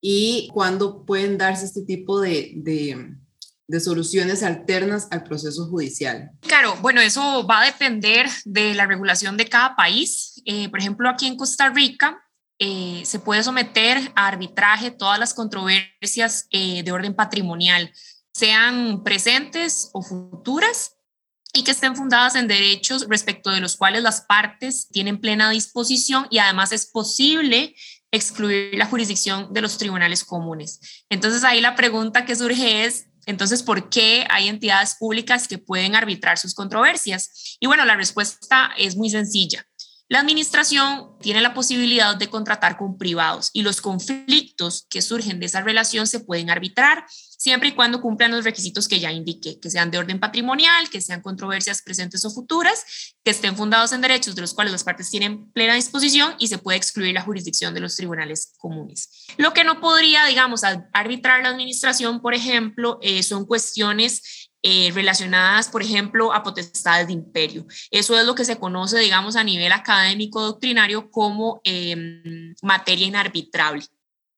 y 0.00 0.48
cuándo 0.52 1.04
pueden 1.04 1.38
darse 1.38 1.64
este 1.66 1.82
tipo 1.82 2.20
de, 2.20 2.52
de, 2.56 3.80
soluciones 3.80 4.42
alternas 4.42 5.08
al 5.10 5.24
proceso 5.24 5.66
judicial. 5.66 6.30
Claro, 6.40 6.76
bueno, 6.80 7.00
eso 7.00 7.46
va 7.46 7.62
a 7.62 7.66
depender 7.66 8.26
de 8.44 8.74
la 8.74 8.86
regulación 8.86 9.36
de 9.36 9.48
cada 9.48 9.76
país. 9.76 10.40
Eh, 10.44 10.68
por 10.68 10.78
ejemplo, 10.78 11.08
aquí 11.08 11.26
en 11.26 11.36
Costa 11.36 11.70
Rica 11.70 12.18
eh, 12.58 13.02
se 13.04 13.18
puede 13.18 13.42
someter 13.42 14.12
a 14.14 14.28
arbitraje 14.28 14.90
todas 14.90 15.18
las 15.18 15.34
controversias 15.34 16.46
eh, 16.50 16.82
de 16.82 16.92
orden 16.92 17.14
patrimonial, 17.14 17.92
sean 18.32 19.02
presentes 19.02 19.90
o 19.92 20.02
futuras, 20.02 20.96
y 21.56 21.64
que 21.64 21.70
estén 21.70 21.96
fundadas 21.96 22.34
en 22.34 22.48
derechos 22.48 23.06
respecto 23.08 23.50
de 23.50 23.60
los 23.60 23.76
cuales 23.76 24.02
las 24.02 24.20
partes 24.20 24.88
tienen 24.90 25.18
plena 25.18 25.50
disposición 25.50 26.26
y 26.30 26.38
además 26.38 26.72
es 26.72 26.86
posible 26.86 27.74
excluir 28.10 28.74
la 28.74 28.86
jurisdicción 28.86 29.52
de 29.52 29.60
los 29.60 29.78
tribunales 29.78 30.24
comunes. 30.24 31.04
Entonces 31.10 31.44
ahí 31.44 31.60
la 31.60 31.74
pregunta 31.74 32.24
que 32.24 32.36
surge 32.36 32.84
es, 32.84 33.06
entonces, 33.26 33.64
¿por 33.64 33.90
qué 33.90 34.24
hay 34.30 34.48
entidades 34.48 34.94
públicas 34.94 35.48
que 35.48 35.58
pueden 35.58 35.96
arbitrar 35.96 36.38
sus 36.38 36.54
controversias? 36.54 37.56
Y 37.58 37.66
bueno, 37.66 37.84
la 37.84 37.96
respuesta 37.96 38.70
es 38.78 38.96
muy 38.96 39.10
sencilla. 39.10 39.66
La 40.08 40.20
administración 40.20 41.18
tiene 41.20 41.40
la 41.40 41.52
posibilidad 41.52 42.14
de 42.16 42.30
contratar 42.30 42.76
con 42.76 42.96
privados 42.96 43.50
y 43.52 43.62
los 43.62 43.80
conflictos 43.80 44.86
que 44.88 45.02
surgen 45.02 45.40
de 45.40 45.46
esa 45.46 45.62
relación 45.62 46.06
se 46.06 46.20
pueden 46.20 46.48
arbitrar 46.48 47.04
siempre 47.36 47.70
y 47.70 47.72
cuando 47.72 48.00
cumplan 48.00 48.30
los 48.30 48.44
requisitos 48.44 48.88
que 48.88 49.00
ya 49.00 49.12
indiqué, 49.12 49.58
que 49.60 49.70
sean 49.70 49.90
de 49.90 49.98
orden 49.98 50.20
patrimonial, 50.20 50.88
que 50.90 51.00
sean 51.00 51.22
controversias 51.22 51.82
presentes 51.82 52.24
o 52.24 52.30
futuras, 52.30 53.14
que 53.24 53.30
estén 53.30 53.56
fundados 53.56 53.92
en 53.92 54.00
derechos 54.00 54.34
de 54.34 54.42
los 54.42 54.54
cuales 54.54 54.72
las 54.72 54.84
partes 54.84 55.10
tienen 55.10 55.50
plena 55.52 55.74
disposición 55.74 56.34
y 56.38 56.48
se 56.48 56.58
puede 56.58 56.78
excluir 56.78 57.14
la 57.14 57.22
jurisdicción 57.22 57.74
de 57.74 57.80
los 57.80 57.96
tribunales 57.96 58.54
comunes. 58.58 59.26
Lo 59.36 59.52
que 59.52 59.64
no 59.64 59.80
podría, 59.80 60.26
digamos, 60.26 60.62
arbitrar 60.92 61.42
la 61.42 61.50
administración, 61.50 62.20
por 62.20 62.34
ejemplo, 62.34 62.98
eh, 63.02 63.22
son 63.22 63.46
cuestiones 63.46 64.50
eh, 64.62 64.90
relacionadas, 64.92 65.68
por 65.68 65.80
ejemplo, 65.80 66.32
a 66.32 66.42
potestades 66.42 67.06
de 67.06 67.12
imperio. 67.12 67.66
Eso 67.90 68.18
es 68.18 68.26
lo 68.26 68.34
que 68.34 68.44
se 68.44 68.58
conoce, 68.58 68.98
digamos, 68.98 69.36
a 69.36 69.44
nivel 69.44 69.70
académico 69.70 70.42
doctrinario 70.42 71.08
como 71.08 71.60
em, 71.62 72.52
materia 72.62 73.06
inarbitrable. 73.06 73.84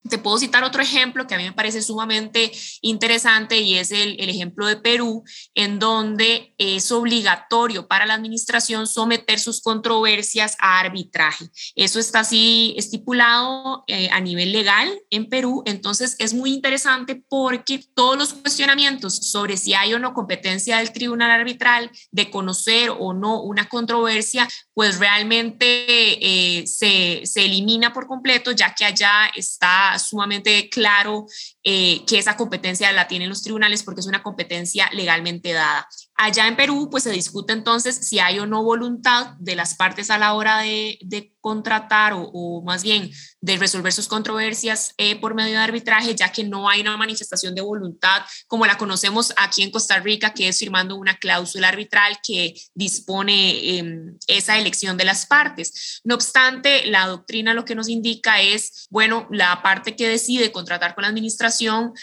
Te 0.08 0.18
puedo 0.18 0.38
citar 0.38 0.62
otro 0.62 0.80
ejemplo 0.80 1.26
que 1.26 1.34
a 1.34 1.38
mí 1.38 1.44
me 1.44 1.52
parece 1.52 1.82
sumamente 1.82 2.52
interesante 2.82 3.58
y 3.58 3.74
es 3.74 3.90
el, 3.90 4.16
ejemplo 4.28 4.66
de 4.66 4.76
Perú, 4.76 5.24
en 5.54 5.78
donde 5.78 6.54
es 6.56 6.92
obligatorio 6.92 7.88
para 7.88 8.06
la 8.06 8.14
administración 8.14 8.86
someter 8.86 9.40
sus 9.40 9.60
controversias 9.60 10.56
a 10.60 10.78
arbitraje. 10.78 11.46
Eso 11.74 11.98
está 11.98 12.20
así 12.20 12.74
estipulado 12.78 13.84
eh, 13.88 14.08
a 14.12 14.20
nivel 14.20 14.52
legal 14.52 14.88
en 15.10 15.28
Perú. 15.28 15.62
Entonces 15.66 16.14
es 16.18 16.32
muy 16.32 16.52
interesante 16.52 17.22
porque 17.28 17.84
todos 17.94 18.16
los 18.16 18.34
cuestionamientos 18.34 19.16
sobre 19.16 19.56
si 19.56 19.74
hay 19.74 19.94
o 19.94 19.98
no 19.98 20.14
competencia 20.14 20.78
del 20.78 20.92
tribunal 20.92 21.30
arbitral 21.30 21.90
de 22.12 22.30
conocer 22.30 22.90
o 22.90 23.12
no 23.12 23.42
una 23.42 23.68
controversia, 23.68 24.48
pues 24.74 24.98
realmente 24.98 25.66
eh, 25.66 26.66
se, 26.66 27.22
se 27.24 27.44
elimina 27.44 27.92
por 27.92 28.06
completo, 28.06 28.52
ya 28.52 28.74
que 28.74 28.84
allá 28.84 29.30
está 29.34 29.97
sumamente 29.98 30.68
claro 30.70 31.26
eh, 31.70 32.02
que 32.06 32.18
esa 32.18 32.34
competencia 32.38 32.90
la 32.92 33.08
tienen 33.08 33.28
los 33.28 33.42
tribunales 33.42 33.82
porque 33.82 34.00
es 34.00 34.06
una 34.06 34.22
competencia 34.22 34.88
legalmente 34.94 35.52
dada. 35.52 35.86
Allá 36.14 36.48
en 36.48 36.56
Perú, 36.56 36.88
pues 36.90 37.04
se 37.04 37.10
discute 37.10 37.52
entonces 37.52 37.94
si 37.94 38.18
hay 38.18 38.38
o 38.38 38.46
no 38.46 38.64
voluntad 38.64 39.36
de 39.38 39.54
las 39.54 39.74
partes 39.74 40.10
a 40.10 40.16
la 40.16 40.32
hora 40.32 40.60
de, 40.60 40.98
contratar 41.40 42.12
o, 42.14 42.62
más 42.66 42.82
bien 42.82 43.10
de 43.40 43.56
resolver 43.56 43.92
sus 43.92 44.08
controversias 44.08 44.92
eh, 44.98 45.18
por 45.18 45.34
medio 45.34 45.52
de 45.52 45.64
arbitraje, 45.64 46.14
ya 46.14 46.30
que 46.30 46.44
no 46.44 46.68
hay 46.68 46.80
una 46.80 46.96
manifestación 46.96 47.54
de 47.54 47.62
voluntad 47.62 48.22
como 48.48 48.66
la 48.66 48.76
conocemos 48.76 49.32
aquí 49.36 49.62
en 49.62 49.70
Costa 49.70 49.98
Rica, 50.00 50.34
que 50.34 50.48
es 50.48 50.58
firmando 50.58 50.96
una 50.96 51.16
cláusula 51.16 51.68
arbitral 51.68 52.18
que 52.26 52.54
dispone 52.74 53.78
em, 53.78 54.18
esa 54.26 54.58
elección 54.58 54.96
de 54.96 55.04
las 55.04 55.24
partes. 55.26 56.00
No 56.04 56.16
obstante, 56.16 56.86
la 56.86 57.06
doctrina 57.06 57.54
lo 57.54 57.64
que 57.64 57.76
nos 57.76 57.88
indica 57.88 58.42
es, 58.42 58.86
bueno, 58.90 59.28
la 59.30 59.62
parte 59.62 59.94
que 59.94 60.08
decide 60.08 60.52
contratar 60.52 60.94
con 60.94 61.02
la 61.02 61.08
administración, 61.08 61.57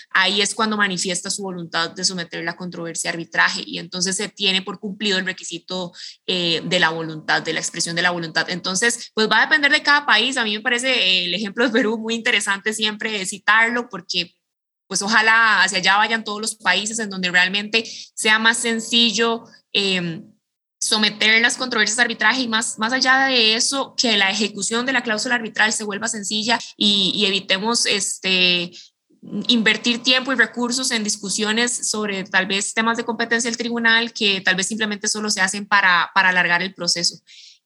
ahí 0.10 0.42
es 0.42 0.56
cuando 0.56 0.78
manifiesta 0.78 1.30
su 1.30 1.44
voluntad 1.44 1.92
de 1.92 2.04
someter 2.04 2.44
la 2.44 2.56
controversia 2.56 3.10
a 3.10 3.14
arbitraje 3.14 3.64
y 3.66 3.80
entonces 3.80 4.16
se 4.16 4.30
tiene 4.30 4.62
por 4.62 4.80
cumplido 4.80 5.18
el 5.18 5.26
requisito 5.26 5.94
eh, 6.26 6.62
de 6.66 6.80
la 6.80 6.90
voluntad, 6.90 7.42
de 7.42 7.54
la 7.54 7.60
expresión 7.60 7.96
de 7.96 8.02
la 8.02 8.12
voluntad. 8.12 8.50
Entonces, 8.50 9.12
pues 9.14 9.30
va 9.30 9.40
a 9.40 9.46
depender 9.46 9.72
de 9.72 9.84
cada 9.84 10.06
país. 10.06 10.38
A 10.38 10.44
mí 10.44 10.56
me 10.56 10.62
parece 10.62 10.90
eh, 10.90 11.26
el 11.26 11.34
ejemplo 11.34 11.66
de 11.66 11.72
Perú 11.72 11.98
muy 11.98 12.16
interesante 12.16 12.74
siempre 12.74 13.26
citarlo 13.26 13.90
porque 13.90 14.36
pues 14.88 15.02
ojalá 15.02 15.64
hacia 15.64 15.80
allá 15.80 15.98
vayan 15.98 16.24
todos 16.24 16.42
los 16.42 16.56
países 16.56 17.00
en 17.00 17.10
donde 17.10 17.32
realmente 17.32 17.84
sea 18.14 18.40
más 18.40 18.58
sencillo. 18.58 19.44
Em, 19.74 20.36
someter 20.80 21.42
las 21.42 21.58
controversias 21.58 21.98
de 21.98 22.04
arbitraje 22.04 22.42
y 22.42 22.48
más, 22.48 22.78
más 22.78 22.94
allá 22.94 23.26
de 23.26 23.56
eso, 23.56 23.96
que 23.98 24.18
la 24.18 24.30
ejecución 24.30 24.86
de 24.86 24.94
la 24.94 25.02
cláusula 25.02 25.36
arbitral 25.36 25.74
se 25.74 25.84
vuelva 25.84 26.08
sencilla 26.08 26.60
y, 26.78 27.12
y 27.16 27.26
evitemos 27.26 27.86
este, 27.86 28.72
invertir 29.48 30.04
tiempo 30.04 30.32
y 30.32 30.36
recursos 30.36 30.92
en 30.92 31.04
discusiones 31.04 31.90
sobre 31.90 32.24
tal 32.24 32.46
vez 32.46 32.74
temas 32.74 32.98
de 32.98 33.06
competencia 33.06 33.50
del 33.50 33.58
tribunal 33.58 34.14
que 34.14 34.42
tal 34.42 34.56
vez 34.56 34.68
simplemente 34.68 35.08
solo 35.08 35.30
se 35.30 35.42
hacen 35.42 35.66
para, 35.66 36.12
para 36.14 36.30
alargar 36.30 36.62
el 36.62 36.74
proceso. 36.74 37.18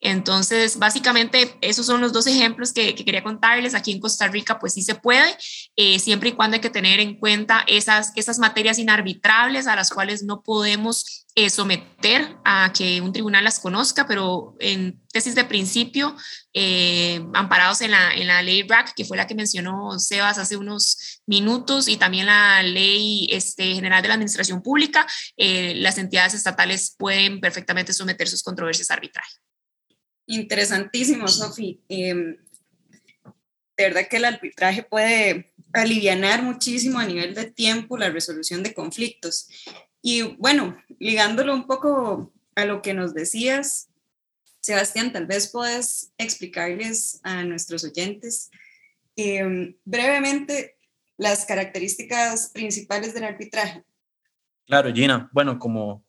Entonces, 0.02 0.78
básicamente, 0.80 1.58
esos 1.62 1.86
son 1.86 2.02
los 2.02 2.14
dos 2.14 2.26
ejemplos 2.28 2.72
que, 2.72 2.96
quería 2.96 3.24
contarles. 3.24 3.76
Aquí 3.76 3.92
en 3.92 4.00
Costa 4.00 4.28
Rica, 4.28 4.60
pues 4.60 4.74
sí 4.74 4.82
se 4.82 4.96
puede, 4.96 5.36
eh, 5.76 6.00
siempre 6.00 6.30
y 6.30 6.32
cuando 6.34 6.56
hay 6.56 6.62
que 6.62 6.70
tener 6.70 7.00
en 7.00 7.18
cuenta 7.20 7.64
esas, 7.68 8.14
esas 8.16 8.40
materias 8.40 8.80
inarbitrables 8.80 9.68
a 9.68 9.76
las 9.76 9.90
cuales 9.90 10.24
no 10.24 10.42
podemos 10.42 11.26
eh, 11.36 11.50
someter 11.50 12.38
a 12.46 12.72
que 12.74 13.02
un 13.02 13.12
tribunal 13.12 13.44
las 13.44 13.60
conozca, 13.60 14.08
pero 14.08 14.56
en 14.60 15.02
tesis 15.12 15.36
de 15.36 15.46
principio, 15.46 16.16
eh, 16.54 17.26
amparados 17.34 17.82
en 17.82 17.92
la, 17.92 18.14
en 18.14 18.28
la 18.28 18.42
ley 18.42 18.64
RAC, 18.64 18.94
que 18.96 19.06
fue 19.06 19.18
la 19.18 19.28
que 19.28 19.36
mencionó 19.36 20.00
Sebas 20.00 20.38
hace 20.38 20.58
unos 20.58 21.22
minutos, 21.26 21.88
y 21.88 21.98
también 21.98 22.26
la 22.26 22.64
ley 22.64 23.28
este, 23.32 23.74
general 23.74 24.02
de 24.02 24.08
la 24.08 24.14
administración 24.16 24.62
pública, 24.62 25.06
las 25.38 25.98
entidades 25.98 26.34
estatales 26.34 26.96
pueden 26.98 27.40
perfectamente 27.40 27.94
someter 27.94 28.28
sus 28.28 28.44
controversias 28.44 28.92
a. 28.92 29.00
Interesantísimo, 30.30 31.28
Sofi. 31.28 31.82
Em, 31.90 32.38
de 33.76 33.84
verdad 33.84 34.08
que 34.08 34.18
el 34.18 34.26
arbitraje 34.26 34.84
puede 34.84 35.52
aliviar 35.74 36.44
muchísimo 36.44 37.00
a 37.00 37.06
nivel 37.06 37.34
de 37.34 37.50
tiempo 37.50 37.98
la 37.98 38.12
resolución 38.12 38.62
de 38.62 38.76
conflictos. 38.76 39.48
Y 40.04 40.22
bueno, 40.38 40.78
ligándolo 41.00 41.52
un 41.52 41.66
poco 41.66 42.32
a 42.54 42.66
lo 42.66 42.84
que 42.84 42.94
nos 42.94 43.16
decías, 43.16 43.90
Sebastián, 44.62 45.12
tal 45.12 45.26
vez 45.26 45.48
puedes 45.48 46.14
explicarles 46.20 47.20
a 47.24 47.44
nuestros 47.44 47.84
oyentes 47.84 48.52
em, 49.16 49.76
brevemente 49.84 50.78
las 51.18 51.46
características 51.46 52.52
principales 52.54 53.16
del 53.16 53.24
arbitraje. 53.24 53.84
Claro, 54.68 54.94
Gina. 54.94 55.28
Bueno, 55.34 55.58
como 55.58 56.06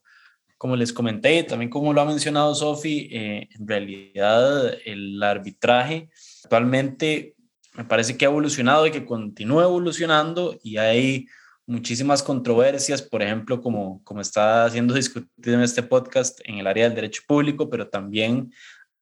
como 0.60 0.76
les 0.76 0.92
comenté, 0.92 1.42
también 1.42 1.70
como 1.70 1.94
lo 1.94 2.02
ha 2.02 2.04
mencionado 2.04 2.54
Sofi, 2.54 3.08
eh, 3.10 3.48
en 3.58 3.66
realidad 3.66 4.74
el 4.84 5.22
arbitraje 5.22 6.10
actualmente 6.44 7.34
me 7.72 7.86
parece 7.86 8.18
que 8.18 8.26
ha 8.26 8.28
evolucionado 8.28 8.86
y 8.86 8.90
que 8.90 9.06
continúa 9.06 9.62
evolucionando 9.62 10.58
y 10.62 10.76
hay 10.76 11.26
muchísimas 11.64 12.22
controversias, 12.22 13.00
por 13.00 13.22
ejemplo, 13.22 13.62
como, 13.62 14.04
como 14.04 14.20
está 14.20 14.68
siendo 14.68 14.92
discutido 14.92 15.56
en 15.56 15.62
este 15.62 15.82
podcast 15.82 16.38
en 16.44 16.58
el 16.58 16.66
área 16.66 16.84
del 16.84 16.94
derecho 16.94 17.22
público, 17.26 17.70
pero 17.70 17.88
también 17.88 18.52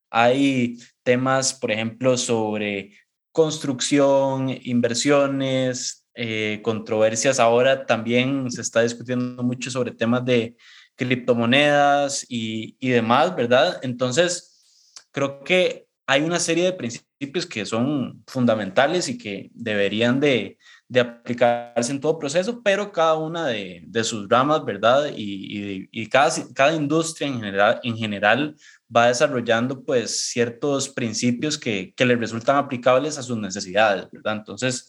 hay 0.09 0.77
temas, 1.03 1.53
por 1.53 1.71
ejemplo, 1.71 2.15
sobre 2.15 2.93
construcción, 3.33 4.57
inversiones, 4.63 6.07
eh, 6.13 6.61
controversias. 6.63 7.37
Ahora 7.37 7.85
también 7.85 8.49
se 8.49 8.61
está 8.61 8.81
discutiendo 8.81 9.43
mucho 9.43 9.69
sobre 9.69 9.91
temas 9.91 10.23
de 10.23 10.55
criptomonedas 10.99 12.25
y, 12.27 12.75
y 12.79 12.89
demás, 12.89 13.33
¿verdad? 13.33 13.79
Entonces, 13.83 15.05
creo 15.11 15.43
que 15.45 15.87
hay 16.05 16.23
una 16.23 16.39
serie 16.39 16.65
de 16.65 16.73
principios 16.73 17.45
que 17.45 17.65
son 17.65 18.21
fundamentales 18.27 19.07
y 19.07 19.17
que 19.17 19.49
deberían 19.53 20.19
de, 20.19 20.57
de 20.89 20.99
aplicarse 20.99 21.91
en 21.91 22.01
todo 22.01 22.19
proceso, 22.19 22.61
pero 22.63 22.91
cada 22.91 23.15
una 23.15 23.47
de, 23.47 23.81
de 23.85 24.03
sus 24.03 24.27
ramas, 24.27 24.65
¿verdad? 24.65 25.11
Y, 25.15 25.87
y, 25.91 26.07
cada, 26.07 26.31
cada 26.53 26.75
industria 26.75 27.27
en 27.27 27.39
general, 27.39 27.79
en 27.83 27.95
general 27.95 28.55
va 28.93 29.07
desarrollando 29.07 29.83
pues 29.83 30.31
ciertos 30.31 30.89
principios 30.89 31.57
que, 31.57 31.93
que 31.95 32.05
le 32.05 32.15
resultan 32.15 32.57
aplicables 32.57 33.17
a 33.17 33.23
sus 33.23 33.37
necesidades, 33.37 34.07
¿verdad? 34.11 34.37
Entonces, 34.37 34.88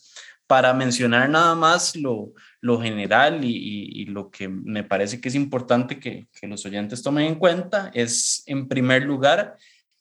para 0.50 0.74
mencionar 0.74 1.30
nada 1.30 1.54
más 1.54 1.94
lo, 1.94 2.34
lo 2.60 2.80
general 2.82 3.44
y, 3.44 4.04
lo 4.06 4.32
que 4.32 4.48
me 4.48 4.82
parece 4.82 5.20
que 5.20 5.28
es 5.28 5.36
importante 5.36 6.00
que, 6.00 6.26
los 6.42 6.66
oyentes 6.66 7.04
tomen 7.04 7.26
en 7.26 7.34
cuenta 7.36 7.92
es, 7.94 8.42
en 8.46 8.66
primer 8.66 9.04
lugar, 9.04 9.56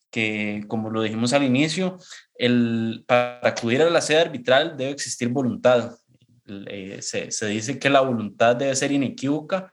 que 0.09 0.63
como 0.67 0.89
lo 0.89 1.03
dijimos 1.03 1.33
al 1.33 1.43
inicio, 1.43 1.99
el, 2.33 3.03
para 3.05 3.47
acudir 3.47 3.83
a 3.83 3.91
la 3.91 4.01
sede 4.01 4.21
arbitral 4.21 4.75
debe 4.75 4.89
existir 4.89 5.29
voluntad. 5.29 5.95
Eh, 6.47 6.97
se, 7.03 7.45
dice 7.45 7.77
que 7.77 7.91
la 7.91 8.01
voluntad 8.01 8.55
debe 8.55 8.75
ser 8.75 8.91
inequívoca 8.91 9.71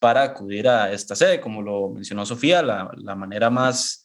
para 0.00 0.24
acudir 0.24 0.66
a 0.66 0.90
esta 0.90 1.14
sede, 1.14 1.40
como 1.40 1.62
lo 1.62 1.90
mencionó 1.90 2.26
Sofía, 2.26 2.64
la, 2.64 2.90
la 2.96 3.14
manera 3.14 3.48
más, 3.48 4.04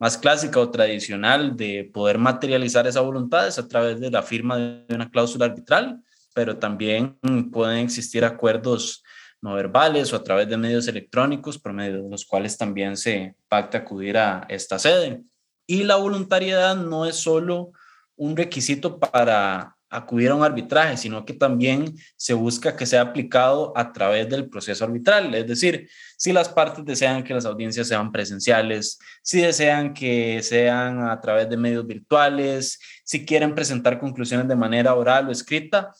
más 0.00 0.18
clásica 0.18 0.58
o 0.58 0.70
tradicional 0.70 1.56
de 1.56 1.88
poder 1.92 2.18
materializar 2.18 2.88
esa 2.88 3.02
voluntad 3.02 3.46
es 3.46 3.58
a 3.58 3.68
través 3.68 4.00
de 4.00 4.10
la 4.10 4.22
firma 4.24 4.58
de 4.58 4.94
una 4.94 5.08
cláusula 5.08 5.44
arbitral 5.44 6.02
pero 6.34 6.58
también 6.58 7.18
pueden 7.52 7.78
existir 7.78 8.24
acuerdos 8.24 9.02
no 9.42 9.54
verbales 9.54 10.12
o 10.12 10.16
a 10.16 10.22
través 10.22 10.48
de 10.48 10.56
medios 10.56 10.86
electrónicos, 10.86 11.58
por 11.58 11.72
medio 11.72 12.02
de 12.02 12.10
los 12.10 12.26
cuales 12.26 12.58
también 12.58 12.96
se 12.96 13.34
pacta 13.48 13.78
acudir 13.78 14.18
a 14.18 14.46
esta 14.48 14.78
sede. 14.78 15.22
Y 15.66 15.84
la 15.84 15.96
voluntariedad 15.96 16.76
no 16.76 17.06
es 17.06 17.16
solo 17.16 17.72
un 18.16 18.36
requisito 18.36 18.98
para 18.98 19.76
acudir 19.90 20.30
a 20.30 20.36
un 20.36 20.44
arbitraje, 20.44 20.96
sino 20.96 21.24
que 21.24 21.34
también 21.34 21.96
se 22.16 22.32
busca 22.32 22.76
que 22.76 22.86
sea 22.86 23.02
aplicado 23.02 23.72
a 23.76 23.92
través 23.92 24.28
del 24.28 24.48
proceso 24.48 24.84
arbitral. 24.84 25.34
Es 25.34 25.46
decir, 25.46 25.90
si 26.16 26.32
las 26.32 26.48
partes 26.48 26.84
desean 26.84 27.24
que 27.24 27.34
las 27.34 27.44
audiencias 27.44 27.88
sean 27.88 28.12
presenciales, 28.12 28.98
si 29.22 29.40
desean 29.40 29.92
que 29.92 30.42
sean 30.42 31.08
a 31.08 31.20
través 31.20 31.50
de 31.50 31.56
medios 31.56 31.86
virtuales, 31.86 32.78
si 33.04 33.26
quieren 33.26 33.54
presentar 33.54 33.98
conclusiones 33.98 34.46
de 34.46 34.56
manera 34.56 34.94
oral 34.94 35.28
o 35.28 35.32
escrita, 35.32 35.92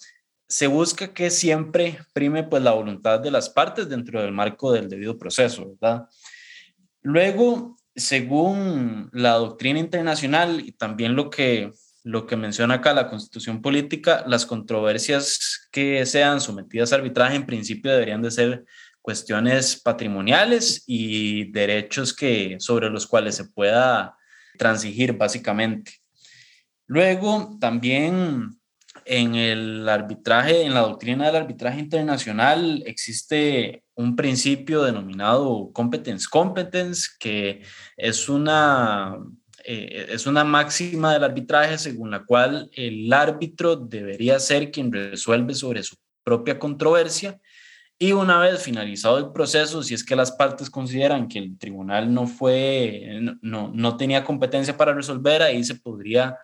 se 0.47 0.69
busca 0.69 1.13
que 1.13 1.31
siempre 1.31 1.99
prime 2.13 2.45
pues 2.45 2.63
la 2.63 2.73
voluntad 2.73 3.21
de 3.21 3.31
las 3.31 3.51
partes 3.51 3.89
dentro 3.89 4.23
del 4.23 4.33
marco 4.33 4.73
del 4.73 4.89
debido 4.89 5.19
proceso, 5.19 5.71
¿verdad? 5.71 6.09
Luego, 7.03 7.77
según 7.95 9.11
la 9.13 9.35
doctrina 9.35 9.79
internacional 9.79 10.61
y 10.61 10.73
también 10.73 11.17
lo 11.17 11.31
que, 11.31 11.73
lo 12.03 12.27
que 12.27 12.37
menciona 12.37 12.75
acá 12.75 12.95
la 12.95 13.09
constitución 13.09 13.61
política, 13.61 14.25
las 14.27 14.47
controversias 14.47 15.69
que 15.71 16.05
sean 16.07 16.41
sometidas 16.41 16.93
a 16.93 16.97
arbitraje 16.97 17.37
en 17.37 17.47
principio 17.47 17.93
deberían 17.93 18.23
de 18.23 18.31
ser 18.31 18.65
cuestiones 19.03 19.81
patrimoniales 19.81 20.85
y 20.87 21.51
derechos 21.53 22.15
que, 22.15 22.57
sobre 22.59 22.91
los 22.91 23.07
cuales 23.07 23.35
se 23.35 23.47
pueda 23.47 24.17
transigir 24.59 25.15
básicamente. 25.15 25.93
Luego, 26.87 27.57
también 27.61 28.61
en 29.05 29.35
el 29.35 29.89
arbitraje, 29.89 30.63
en 30.63 30.75
la 30.75 30.81
doctrina 30.81 31.27
del 31.27 31.37
arbitraje 31.37 31.81
internacional, 31.81 32.83
existe 32.87 33.85
un 33.95 34.17
principio 34.17 34.83
denominado 34.83 35.71
competence 35.73 36.27
competence, 36.31 37.09
que 37.19 37.63
es 37.97 38.29
una, 38.29 39.17
eh, 39.73 40.07
es 40.11 40.27
una 40.27 40.43
máxima 40.43 41.13
del 41.13 41.23
arbitraje 41.23 41.79
según 41.79 42.11
la 42.11 42.25
cual 42.25 42.69
el 42.73 43.13
árbitro 43.13 43.77
debería 43.77 44.41
ser 44.41 44.71
quien 44.71 44.93
resuelve 44.93 45.55
sobre 45.55 45.83
su 45.83 45.97
propia 46.25 46.59
controversia 46.59 47.39
y 47.97 48.13
una 48.13 48.39
vez 48.41 48.63
finalizado 48.63 49.19
el 49.19 49.31
proceso, 49.31 49.83
si 49.83 49.95
es 49.95 50.03
que 50.03 50.17
las 50.17 50.33
partes 50.33 50.71
consideran 50.71 51.29
que 51.29 51.39
el 51.39 51.59
tribunal 51.59 52.13
no 52.13 52.27
fue, 52.27 53.21
no, 53.43 53.71
no 53.75 53.97
tenía 53.97 54.25
competencia 54.25 54.77
para 54.77 54.95
resolver, 54.95 55.43
ahí 55.43 55.63
se 55.63 55.75
podría 55.75 56.37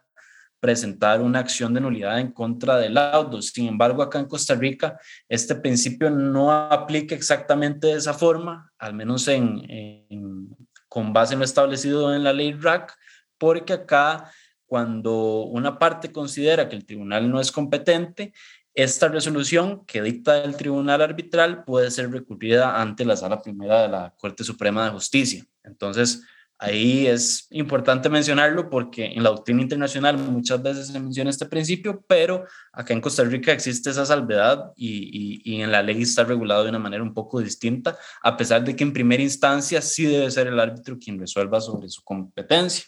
presentar 0.61 1.21
una 1.21 1.39
acción 1.39 1.75
de 1.75 1.81
nulidad 1.81 2.21
en 2.21 2.31
contra 2.31 2.77
del 2.77 2.95
laudo. 2.95 3.41
Sin 3.43 3.69
embargo, 3.69 4.03
acá 4.03 4.19
en 4.19 4.27
Costa 4.27 4.55
Rica, 4.55 4.99
este 5.29 5.55
principio 5.55 6.11
no 6.11 6.53
aplica 6.53 7.15
exactamente 7.15 7.87
de 7.89 7.95
esa 7.95 8.15
forma, 8.15 8.71
al 8.79 8.95
menos 8.95 9.27
en, 9.27 10.55
con 10.89 11.13
base 11.13 11.35
en 11.35 11.41
lo 11.41 11.45
establecido 11.45 12.15
en 12.15 12.23
la 12.23 12.33
ley 12.33 12.53
RAC, 12.53 12.95
porque 13.39 13.73
acá 13.73 14.31
cuando 14.67 15.45
una 15.45 15.79
parte 15.79 16.11
considera 16.13 16.69
que 16.69 16.77
el 16.77 16.85
tribunal 16.87 17.31
no 17.31 17.41
es 17.41 17.53
competente, 17.53 18.33
esta 18.75 19.09
resolución 19.09 19.87
que 19.87 20.03
dicta 20.03 20.43
el 20.43 20.57
tribunal 20.57 21.01
arbitral 21.01 21.65
puede 21.65 21.91
ser 21.91 22.11
recurrida 22.11 22.81
ante 22.81 23.05
la 23.05 23.17
sala 23.17 23.41
primera 23.41 23.83
de 23.83 23.89
la 23.89 24.15
Corte 24.19 24.45
Suprema 24.45 24.85
de 24.85 24.91
Justicia. 24.91 25.45
Entonces, 25.63 26.23
Ahí 26.59 27.07
es 27.07 27.49
importante 27.51 28.09
mencionarlo 28.09 28.71
porque 28.71 29.05
en 29.05 29.23
la 29.23 29.29
doctrina 29.29 29.61
internacional 29.61 30.17
muchas 30.17 30.63
veces 30.63 30.87
se 30.87 30.99
menciona 30.99 31.29
este 31.29 31.45
principio, 31.45 32.03
pero 32.09 32.47
acá 32.73 32.95
en 32.95 33.03
Costa 33.03 33.25
Rica 33.25 33.53
existe 33.53 33.91
esa 33.91 34.07
salvedad 34.07 34.73
y, 34.75 35.43
y, 35.45 35.61
en 35.61 35.71
la 35.71 35.83
ley 35.83 36.01
está 36.01 36.25
regulado 36.25 36.65
de 36.65 36.71
una 36.71 36.79
manera 36.79 37.03
un 37.03 37.13
poco 37.13 37.41
distinta, 37.41 37.99
a 38.23 38.39
pesar 38.39 38.65
de 38.65 38.75
que 38.75 38.85
en 38.85 38.95
primera 38.95 39.23
instancia 39.23 39.83
sí 39.83 40.07
debe 40.07 40.31
ser 40.31 40.47
el 40.47 40.59
árbitro 40.59 40.97
quien 40.99 41.19
resuelva 41.19 41.61
sobre 41.61 41.91
su 41.91 42.03
competencia. 42.03 42.87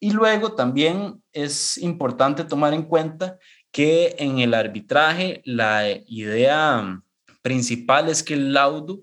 Y 0.00 0.12
luego 0.12 0.54
también 0.54 1.22
es 1.32 1.78
importante 1.78 2.44
tomar 2.44 2.72
en 2.72 2.84
cuenta 2.84 3.38
que 3.70 4.16
en 4.18 4.38
el 4.38 4.54
arbitraje 4.54 5.42
la 5.44 5.88
idea 6.06 7.02
principal 7.42 8.08
es 8.08 8.22
que 8.22 8.34
el 8.34 8.52
laudo 8.52 9.02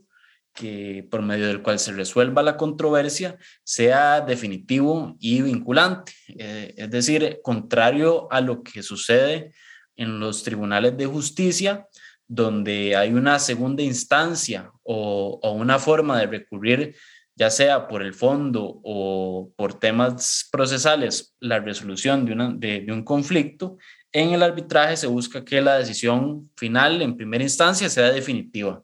que 0.57 1.07
por 1.11 1.21
medio 1.21 1.47
del 1.47 1.61
cual 1.61 1.77
se 1.77 1.91
resuelva 1.91 2.41
la 2.41 2.57
controversia 2.57 3.37
sea 3.63 4.21
definitivo 4.21 5.15
y 5.19 5.43
vinculante. 5.43 6.13
Eh, 6.29 6.73
es 6.75 6.89
decir, 6.89 7.39
contrario 7.43 8.27
a 8.31 8.41
lo 8.41 8.63
que 8.63 8.81
sucede 8.81 9.53
en 9.95 10.19
los 10.19 10.43
tribunales 10.43 10.97
de 10.97 11.05
justicia, 11.05 11.87
donde 12.27 12.95
hay 12.95 13.13
una 13.13 13.37
segunda 13.37 13.83
instancia 13.83 14.71
o, 14.83 15.39
una 15.53 15.77
forma 15.79 16.19
de 16.19 16.25
recurrir, 16.25 16.95
ya 17.37 17.51
sea 17.51 17.87
por 17.87 18.01
el 18.01 18.15
fondo 18.15 18.81
o 18.83 19.51
por 19.55 19.75
temas 19.75 20.49
procesales, 20.51 21.35
la 21.39 21.59
resolución 21.59 22.25
de, 22.25 22.33
una, 22.33 22.51
de 22.51 22.85
un 22.89 23.03
conflicto, 23.03 23.77
en 24.11 24.31
el 24.31 24.41
arbitraje 24.41 24.97
se 24.97 25.05
busca 25.05 25.45
que 25.45 25.61
la 25.61 25.77
decisión 25.77 26.49
final 26.57 27.01
en 27.03 27.15
primera 27.15 27.43
instancia 27.43 27.89
sea 27.89 28.11
definitiva. 28.11 28.83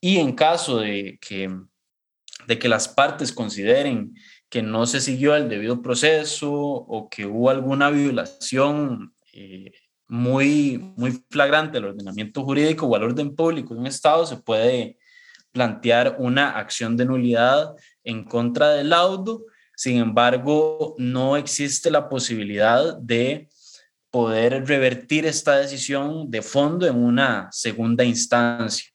Y 0.00 0.18
en 0.18 0.34
caso 0.34 0.80
de 0.80 1.18
que, 1.20 1.50
de 2.46 2.58
que 2.58 2.68
las 2.68 2.88
partes 2.88 3.32
consideren 3.32 4.14
que 4.50 4.62
no 4.62 4.84
se 4.86 5.00
siguió 5.00 5.34
el 5.34 5.48
debido 5.48 5.80
proceso 5.80 6.52
o 6.52 7.08
que 7.08 7.24
hubo 7.24 7.48
alguna 7.48 7.88
violación 7.88 9.14
eh, 9.32 9.72
muy, 10.06 10.92
muy 10.96 11.22
flagrante 11.30 11.78
del 11.78 11.86
ordenamiento 11.86 12.44
jurídico 12.44 12.86
o 12.86 12.94
al 12.94 13.04
orden 13.04 13.34
público 13.34 13.72
de 13.72 13.80
un 13.80 13.86
Estado, 13.86 14.26
se 14.26 14.36
puede 14.36 14.97
plantear 15.58 16.14
una 16.20 16.50
acción 16.50 16.96
de 16.96 17.04
nulidad 17.04 17.74
en 18.04 18.22
contra 18.22 18.68
del 18.74 18.90
laudo. 18.90 19.44
Sin 19.74 19.96
embargo, 19.96 20.94
no 20.98 21.36
existe 21.36 21.90
la 21.90 22.08
posibilidad 22.08 22.96
de 22.98 23.48
poder 24.08 24.64
revertir 24.68 25.26
esta 25.26 25.56
decisión 25.56 26.30
de 26.30 26.42
fondo 26.42 26.86
en 26.86 26.94
una 26.94 27.48
segunda 27.50 28.04
instancia. 28.04 28.88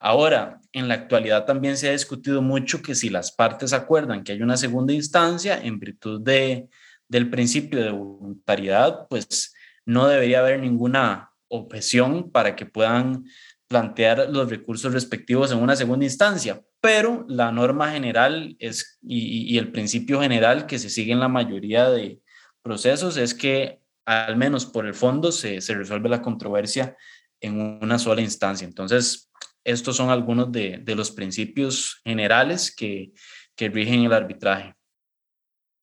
Ahora, 0.00 0.60
en 0.72 0.88
la 0.88 0.94
actualidad 0.94 1.44
también 1.44 1.76
se 1.76 1.88
ha 1.88 1.92
discutido 1.92 2.42
mucho 2.42 2.82
que 2.82 2.96
si 2.96 3.10
las 3.10 3.30
partes 3.30 3.72
acuerdan 3.72 4.24
que 4.24 4.32
hay 4.32 4.42
una 4.42 4.56
segunda 4.56 4.92
instancia 4.92 5.56
en 5.62 5.78
virtud 5.78 6.20
de, 6.20 6.68
del 7.06 7.30
principio 7.30 7.80
de 7.80 7.92
voluntariedad, 7.92 9.06
pues 9.08 9.54
no 9.86 10.08
debería 10.08 10.40
haber 10.40 10.58
ninguna 10.58 11.30
objeción 11.46 12.32
para 12.32 12.56
que 12.56 12.66
puedan 12.66 13.24
plantear 13.68 14.28
los 14.30 14.48
recursos 14.48 14.92
respectivos 14.92 15.52
en 15.52 15.58
una 15.58 15.76
segunda 15.76 16.04
instancia, 16.06 16.62
pero 16.80 17.24
la 17.28 17.52
norma 17.52 17.90
general 17.92 18.56
es, 18.58 18.98
y, 19.02 19.54
y 19.54 19.58
el 19.58 19.70
principio 19.70 20.20
general 20.20 20.66
que 20.66 20.78
se 20.78 20.90
sigue 20.90 21.12
en 21.12 21.20
la 21.20 21.28
mayoría 21.28 21.90
de 21.90 22.20
procesos 22.62 23.16
es 23.16 23.34
que 23.34 23.80
al 24.06 24.38
menos 24.38 24.64
por 24.64 24.86
el 24.86 24.94
fondo 24.94 25.30
se, 25.32 25.60
se 25.60 25.74
resuelve 25.74 26.08
la 26.08 26.22
controversia 26.22 26.96
en 27.40 27.60
una 27.82 27.98
sola 27.98 28.22
instancia. 28.22 28.66
Entonces, 28.66 29.30
estos 29.64 29.96
son 29.96 30.08
algunos 30.08 30.50
de, 30.50 30.82
los 30.96 31.10
principios 31.10 32.00
generales 32.04 32.74
que, 32.74 33.12
que 33.54 33.68
rigen 33.68 34.04
el 34.04 34.12
arbitraje. 34.14 34.74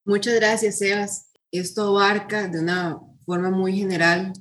Muchas 0.06 0.34
gracias, 0.36 0.80
Sebas. 0.80 1.32
Esto 1.52 1.89
abarca 1.89 2.48
de 2.48 2.60
una 2.60 2.98
forma 3.26 3.52
muy 3.52 3.78
general 3.78 4.34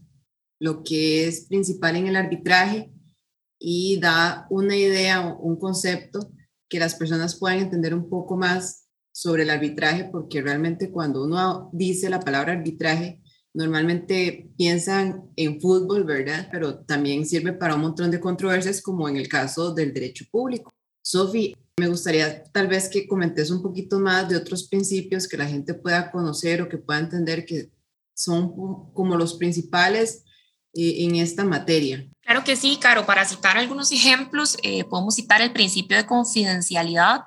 lo 0.59 0.83
que 0.83 1.26
es 1.26 1.46
principal 1.46 1.96
en 1.96 2.07
el 2.07 2.16
arbitraje 2.16 2.90
y 3.66 3.98
da 3.98 4.46
una 4.50 4.77
idea, 4.77 5.27
un 5.40 5.57
concepto 5.59 6.31
que 6.68 6.79
las 6.79 6.94
personas 6.96 7.37
puedan 7.37 7.61
entender 7.61 7.94
un 7.94 8.11
poco 8.11 8.37
más 8.37 8.88
sobre 9.11 9.44
el 9.44 9.50
arbitraje, 9.50 10.05
porque 10.12 10.42
realmente 10.42 10.90
cuando 10.90 11.24
uno 11.24 11.70
dice 11.72 12.11
la 12.11 12.20
palabra 12.20 12.53
arbitraje, 12.53 13.22
normalmente 13.55 14.50
piensan 14.59 15.31
en 15.37 15.62
fútbol, 15.62 16.05
¿verdad? 16.05 16.46
Pero 16.53 16.81
también 16.81 17.24
sirve 17.24 17.55
para 17.55 17.77
un 17.77 17.81
montón 17.81 18.11
de 18.11 18.20
controversias, 18.20 18.83
como 18.83 19.09
en 19.09 19.16
el 19.16 19.29
caso 19.29 19.72
del 19.72 19.94
derecho 19.94 20.27
público. 20.31 20.70
Sofi, 21.00 21.57
me 21.81 21.88
gustaría 21.88 22.44
tal 22.44 22.66
vez 22.66 22.90
que 22.90 23.09
comentes 23.09 23.50
un 23.50 23.62
poquito 23.62 23.98
más 23.98 24.29
de 24.29 24.37
otros 24.37 24.68
principios 24.68 25.27
que 25.27 25.38
la 25.38 25.46
gente 25.46 25.72
pueda 25.72 26.11
conocer 26.11 26.61
o 26.61 26.68
que 26.68 26.77
pueda 26.77 27.00
entender 27.00 27.46
que 27.46 27.70
son 28.14 28.53
como 28.92 29.16
los 29.16 29.35
principales 29.38 30.22
eh, 30.74 31.05
en 31.05 31.14
esta 31.14 31.46
materia. 31.46 32.07
Claro 32.24 32.42
que 32.42 32.56
sí, 32.56 32.78
Caro. 32.80 33.04
Para 33.04 33.24
citar 33.24 33.58
algunos 33.58 33.92
ejemplos, 33.92 34.56
eh, 34.62 34.84
podemos 34.84 35.14
citar 35.14 35.42
el 35.42 35.52
principio 35.52 35.96
de 35.96 36.06
confidencialidad, 36.06 37.24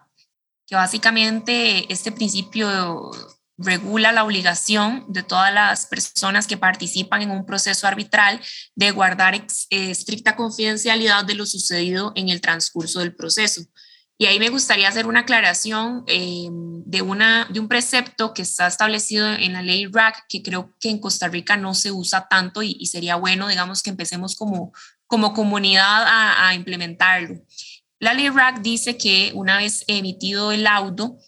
que 0.66 0.76
básicamente 0.76 1.92
este 1.94 2.12
principio 2.12 3.12
regula 3.58 4.12
la 4.12 4.24
obligación 4.24 5.06
de 5.08 5.24
todas 5.24 5.54
las 5.54 5.88
personas 5.88 6.48
que 6.48 6.58
participan 6.58 7.22
en 7.22 7.32
un 7.32 7.46
proceso 7.46 7.88
arbitral 7.88 8.42
de 8.76 8.92
guardar 8.92 9.36
eh, 9.36 9.46
estricta 9.70 10.36
confidencialidad 10.36 11.26
de 11.26 11.36
lo 11.36 11.46
sucedido 11.46 12.12
en 12.16 12.30
el 12.30 12.42
transcurso 12.42 13.00
del 13.00 13.16
proceso. 13.16 13.62
Y 14.20 14.26
ahí 14.26 14.40
me 14.40 14.50
gustaría 14.50 14.90
hacer 14.90 15.06
una 15.06 15.20
aclaración 15.22 16.04
eh, 16.08 16.48
de, 16.50 17.02
una, 17.04 17.46
de 17.52 17.60
un 17.60 17.68
precepto 17.68 18.34
que 18.34 18.42
está 18.42 18.66
establecido 18.66 19.28
en 19.32 19.54
la 19.54 19.62
ley 19.62 19.86
RAC, 19.86 20.26
que 20.28 20.42
creo 20.42 20.74
que 20.80 20.90
en 20.90 21.00
Costa 21.00 21.28
Rica 21.28 21.56
no 21.56 21.76
se 21.76 21.92
usa 21.92 22.28
tanto 22.28 22.64
y, 22.64 22.84
sería 22.88 23.16
bueno, 23.16 23.48
digamos, 23.48 23.84
que 23.84 23.92
empecemos 23.92 24.36
como, 24.36 24.74
como 25.06 25.34
comunidad 25.34 26.04
a, 26.04 26.48
a 26.48 26.56
implementarlo. 26.56 27.42
La 28.00 28.14
ley 28.14 28.30
RAC 28.30 28.62
dice 28.62 28.98
que 28.98 29.32
una 29.36 29.58
vez 29.58 29.84
emitido 29.88 30.52
el 30.52 30.64
laudo, 30.64 31.20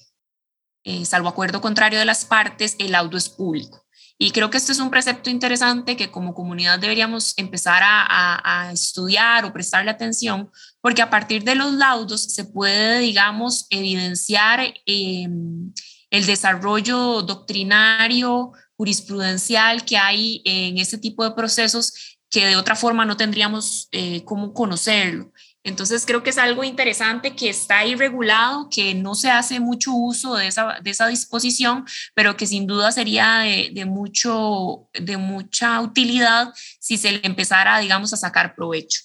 eh, 0.83 1.05
salvo 1.05 1.29
acuerdo 1.29 1.61
contrario 1.61 1.99
de 1.99 2.05
las 2.05 2.25
partes, 2.25 2.75
el 2.79 2.93
laudo 2.93 3.17
es 3.17 3.29
público. 3.29 3.78
Y 4.21 4.31
creo 4.31 4.49
que 4.49 4.57
esto 4.57 4.73
es 4.73 4.79
un 4.79 4.89
precepto 4.89 5.29
interesante 5.29 5.95
que 5.95 6.11
como 6.11 6.33
comunidad 6.33 6.77
deberíamos 6.77 7.33
empezar 7.37 7.81
a, 7.83 8.69
estudiar 8.73 9.45
o 9.45 9.53
prestarle 9.53 9.89
atención, 9.89 10.51
porque 10.81 11.01
a 11.01 11.09
partir 11.09 11.45
de 11.45 11.55
los 11.55 11.71
laudos 11.73 12.25
se 12.25 12.43
puede, 12.43 12.99
digamos, 12.99 13.65
evidenciar 13.69 14.73
em, 14.85 15.73
el 16.09 16.25
desarrollo 16.25 17.21
doctrinario, 17.21 18.51
jurisprudencial 18.75 19.85
que 19.85 19.97
hay 19.97 20.41
en 20.43 20.79
este 20.79 20.97
tipo 20.97 21.23
de 21.23 21.31
procesos 21.31 22.19
que 22.29 22.45
de 22.45 22.57
otra 22.57 22.75
forma 22.75 23.05
no 23.05 23.15
tendríamos 23.15 23.87
eh, 23.93 24.25
cómo 24.25 24.53
conocerlo. 24.53 25.31
Entonces 25.63 26.05
creo 26.05 26.23
que 26.23 26.29
es 26.29 26.37
algo 26.37 26.63
interesante 26.63 27.35
que 27.35 27.49
está 27.49 27.79
ahí 27.79 27.95
regulado, 27.95 28.69
que 28.69 28.95
no 28.95 29.13
se 29.13 29.29
hace 29.29 29.59
mucho 29.59 29.93
uso 29.93 30.35
de 30.35 30.47
esa, 30.47 30.79
de 30.81 30.89
esa 30.89 31.07
disposición, 31.07 31.85
pero 32.15 32.37
que 32.37 32.47
sin 32.47 32.65
duda 32.65 32.91
sería 32.91 33.39
de, 33.39 33.85
mucho, 33.85 34.87
de 34.93 35.17
mucha 35.17 35.81
utilidad 35.81 36.53
si 36.79 36.97
se 36.97 37.11
le 37.11 37.21
empezara, 37.23 37.79
digamos, 37.79 38.13
a 38.13 38.17
sacar 38.17 38.55
provecho. 38.55 39.01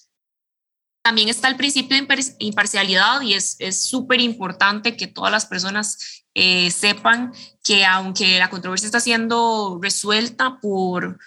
También 1.02 1.28
está 1.28 1.48
el 1.48 1.56
principio 1.56 1.96
de 1.96 2.34
imparcialidad 2.38 3.20
y 3.20 3.34
es 3.34 3.58
súper 3.84 4.20
importante 4.20 4.96
que 4.96 5.06
todas 5.06 5.32
las 5.32 5.44
personas 5.44 6.24
eh, 6.36 6.72
sepan 6.72 7.32
que 7.62 7.84
aunque 7.84 8.40
la 8.40 8.50
controversia 8.50 8.86
está 8.86 8.98
siendo 8.98 9.78
resuelta 9.80 10.58
por, 10.60 11.20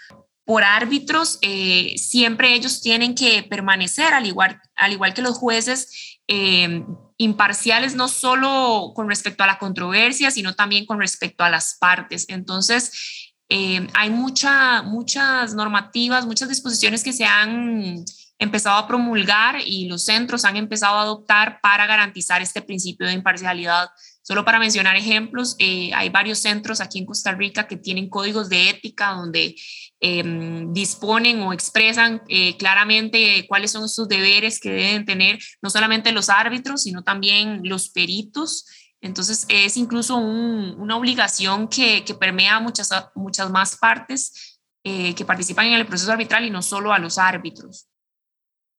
por 0.47 0.63
árbitros, 0.63 1.39
eh, 1.41 1.95
siempre 1.97 2.53
ellos 2.53 2.79
tienen 2.79 3.15
que 3.15 3.43
permanecer, 3.43 4.13
al 4.13 4.25
igual, 4.25 4.61
al 4.77 4.93
igual 4.93 5.13
que 5.13 5.21
los 5.21 5.37
jueces, 5.37 6.21
eh, 6.25 6.85
imparciales 7.17 7.95
no 7.95 8.07
solo 8.07 8.93
con 8.95 9.09
respecto 9.09 9.43
a 9.43 9.47
la 9.47 9.59
controversia, 9.59 10.31
sino 10.31 10.55
también 10.55 10.85
con 10.85 11.01
respecto 11.01 11.43
a 11.43 11.49
las 11.49 11.75
partes. 11.77 12.27
Entonces, 12.29 13.33
eh, 13.49 13.89
hay 13.93 14.09
mucha, 14.09 14.83
muchas 14.83 15.53
normativas, 15.53 16.25
muchas 16.25 16.47
disposiciones 16.47 17.03
que 17.03 17.11
se 17.11 17.25
han 17.25 18.05
empezado 18.39 18.77
a 18.77 18.87
promulgar 18.87 19.57
y 19.65 19.89
los 19.89 20.05
centros 20.05 20.45
han 20.45 20.55
empezado 20.55 20.95
a 20.95 21.01
adoptar 21.01 21.59
para 21.61 21.87
garantizar 21.87 22.41
este 22.41 22.61
principio 22.61 23.05
de 23.05 23.13
imparcialidad. 23.13 23.89
Solo 24.21 24.45
para 24.45 24.59
mencionar 24.59 24.95
ejemplos, 24.95 25.57
hay 25.59 26.09
varios 26.09 26.39
centros 26.39 26.79
aquí 26.79 26.99
en 26.99 27.05
Costa 27.05 27.33
Rica 27.33 27.67
que 27.67 27.75
tienen 27.75 28.09
códigos 28.09 28.47
de 28.47 28.69
ética 28.69 29.11
donde 29.11 29.55
Em, 29.99 30.71
disponen 30.73 31.41
o 31.41 31.53
expresan 31.53 32.21
eh, 32.27 32.55
claramente 32.57 33.47
cuáles 33.47 33.71
son 33.71 33.89
sus 33.89 34.07
deberes 34.07 34.59
que 34.59 34.69
deben 34.69 35.05
tener 35.05 35.39
no 35.59 35.71
solamente 35.71 36.11
los 36.11 36.29
árbitros, 36.29 36.83
sino 36.83 37.03
también 37.03 37.61
los 37.63 37.89
peritos. 37.89 38.65
Entonces 39.01 39.47
es 39.49 39.75
incluso 39.75 40.17
una 40.17 40.97
obligación 40.97 41.67
que, 41.67 42.03
que, 42.05 42.13
permea 42.13 42.59
muchas, 42.59 42.89
muchas 43.15 43.49
más 43.49 43.77
partes 43.77 44.59
eh, 44.83 45.15
que 45.15 45.25
participan 45.25 45.65
en 45.67 45.73
el 45.73 45.87
proceso 45.87 46.11
arbitral 46.11 46.45
y 46.45 46.51
no 46.51 46.61
solo 46.61 46.93
a 46.93 46.99
los 46.99 47.17
árbitros. 47.17 47.87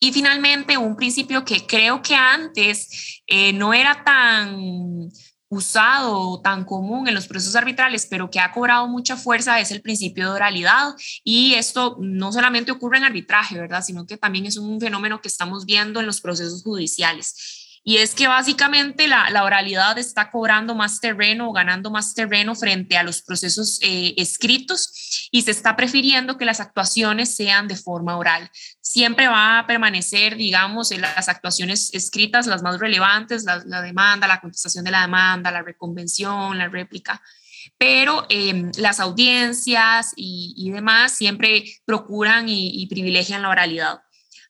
Y 0.01 0.13
finalmente, 0.13 0.79
un 0.79 0.95
principio 0.95 1.45
que 1.45 1.67
creo 1.67 2.01
que 2.01 2.15
antes 2.15 3.23
eh, 3.27 3.53
no 3.53 3.75
era 3.75 4.05
tan 4.05 5.11
usado 5.49 6.41
tan 6.41 6.65
común 6.65 7.09
en 7.09 7.15
los 7.15 7.27
procesos 7.27 7.57
arbitrales, 7.57 8.07
pero 8.07 8.31
que 8.31 8.41
ha 8.41 8.53
cobrado 8.53 8.87
mucha 8.87 9.17
fuerza 9.17 9.61
es 9.61 9.71
el 9.71 9.81
principio 9.81 10.27
de 10.27 10.37
oralidad. 10.37 10.95
Y 11.25 11.55
esto 11.55 11.97
no 12.01 12.33
solamente 12.33 12.73
ocurre 12.73 12.99
en 12.99 13.05
arbitraje, 13.05 13.59
¿verdad? 13.59 13.83
Sino 13.83 14.07
que 14.07 14.17
también 14.17 14.47
es 14.47 14.57
un 14.57 14.81
fenómeno 14.81 15.21
que 15.21 15.29
estamos 15.29 15.65
viendo 15.65 16.01
en 16.01 16.07
los 16.07 16.21
procesos 16.21 16.63
judiciales. 16.63 17.58
Y 17.85 17.99
es 17.99 18.15
que 18.15 18.29
básicamente 18.29 19.09
la, 19.09 19.31
la 19.31 19.45
oralidad 19.45 19.99
está 19.99 20.31
cobrando 20.31 20.75
más 20.75 21.01
terreno 21.01 21.49
o 21.49 21.53
ganando 21.53 21.91
más 21.91 22.15
terreno 22.15 22.55
frente 22.55 22.97
a 22.97 23.03
los 23.03 23.23
procesos 23.23 23.79
eh, 23.83 24.15
escritos 24.17 25.29
y 25.31 25.43
se 25.43 25.51
está 25.51 25.77
prefiriendo 25.77 26.37
que 26.37 26.45
las 26.45 26.61
actuaciones 26.61 27.35
sean 27.35 27.69
de 27.69 27.77
forma 27.77 28.17
oral. 28.17 28.51
Siempre 28.81 29.29
va 29.29 29.59
a 29.59 29.67
permanecer, 29.67 30.37
digamos, 30.37 30.91
en 30.91 31.03
las 31.03 31.29
actuaciones 31.29 31.93
escritas 31.95 32.47
las 32.47 32.63
más 32.63 32.79
relevantes, 32.79 33.45
la, 33.45 33.83
demanda, 33.83 34.27
la 34.27 34.41
contestación 34.41 34.85
de 34.85 34.91
la 34.91 35.03
demanda, 35.03 35.51
la 35.51 35.63
reconvención, 35.63 36.59
la 36.59 36.69
réplica, 36.69 37.21
pero 37.77 38.27
em, 38.29 38.71
las 38.79 39.01
audiencias 39.01 40.13
y, 40.17 40.71
demás 40.71 41.13
siempre 41.13 41.65
procuran 41.85 42.49
y, 42.49 42.87
privilegian 42.89 43.43
la 43.43 43.51
oralidad. 43.51 44.01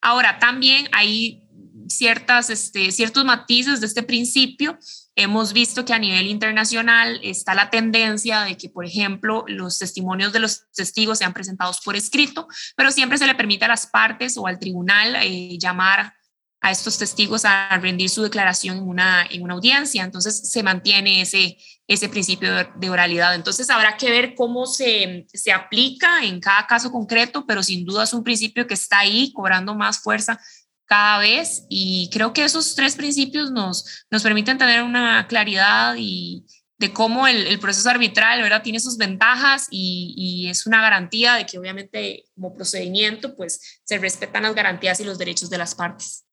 Ahora, 0.01 0.38
también 0.38 0.88
hay 0.93 1.48
ciertas, 1.88 2.51
este, 2.51 2.92
ciertos 2.92 3.24
matices 3.24 3.81
de 3.81 3.87
este 3.87 4.03
principio. 4.03 4.79
Hemos 5.14 5.53
visto 5.53 5.85
que 5.85 5.92
a 5.92 5.98
nivel 5.98 6.27
internacional 6.27 7.20
está 7.22 7.55
la 7.55 7.70
tendencia 7.70 8.42
de 8.42 8.57
que, 8.57 8.68
por 8.68 8.85
ejemplo, 8.85 9.44
los 9.48 9.79
testimonios 9.79 10.33
de 10.33 10.40
los 10.40 10.70
testigos 10.72 11.18
sean 11.18 11.35
presentados 11.35 11.81
por 11.81 11.96
escrito, 11.96 12.46
pero 12.77 12.90
siempre 12.90 13.18
se 13.18 13.27
le 13.27 13.35
permite 13.35 13.64
a 13.64 13.68
las 13.68 13.87
partes 13.87 14.37
o 14.37 14.46
al 14.46 14.59
tribunal 14.59 15.16
eh, 15.16 15.59
llamar 15.59 16.14
a 16.61 16.72
estos 16.72 16.98
testigos 16.98 17.44
a 17.44 17.79
rendir 17.79 18.11
su 18.11 18.22
declaración 18.22 18.79
en 18.79 18.88
una, 18.88 19.27
en 19.31 19.42
una 19.42 19.55
audiencia. 19.55 20.03
Entonces 20.03 20.51
se 20.51 20.62
mantiene 20.62 21.20
ese, 21.20 21.57
ese 21.87 22.09
principio 22.09 22.51
de 22.74 22.90
oralidad. 22.90 23.35
Entonces 23.35 23.70
habrá 23.70 23.96
que 23.96 24.11
ver 24.11 24.35
cómo 24.35 24.66
se, 24.66 25.27
se 25.33 25.53
aplica 25.53 26.24
en 26.24 26.40
cada 26.40 26.66
caso 26.66 26.90
concreto, 26.90 27.46
pero 27.46 27.62
sin 27.62 27.85
duda 27.85 28.05
es 28.05 28.12
un 28.12 28.24
principio 28.24 28.66
que 28.66 28.74
está 28.74 29.01
ahí 29.01 29.33
cobrando 29.33 29.74
más 29.74 30.01
fuerza 30.01 30.40
cada 30.88 31.18
vez 31.18 31.66
y 31.68 32.09
creo 32.11 32.33
que 32.33 32.44
esos 32.44 32.74
tres 32.74 32.96
principios 32.96 33.51
nos, 33.51 34.07
nos 34.11 34.22
permiten 34.22 34.57
tener 34.57 34.83
una 34.83 35.27
claridad 35.29 35.94
y 35.98 36.46
de 36.79 36.92
cómo 36.92 37.27
el, 37.27 37.46
el 37.46 37.59
proceso 37.59 37.90
arbitral 37.90 38.40
¿verdad? 38.40 38.62
tiene 38.62 38.81
sus 38.81 38.96
ventajas 38.96 39.66
y, 39.70 40.14
y, 40.16 40.48
es 40.48 40.66
una 40.66 40.81
garantía 40.81 41.35
de 41.35 41.44
que 41.44 41.59
obviamente 41.59 42.24
como 42.35 42.55
procedimiento 42.55 43.37
pues 43.37 43.81
se 43.85 43.98
respetan 43.98 44.44
las 44.44 44.55
garantías 44.55 44.98
y 45.01 45.05
los 45.05 45.18
derechos 45.18 45.51
de 45.51 45.59
las 45.59 45.74
partes. 45.74 46.24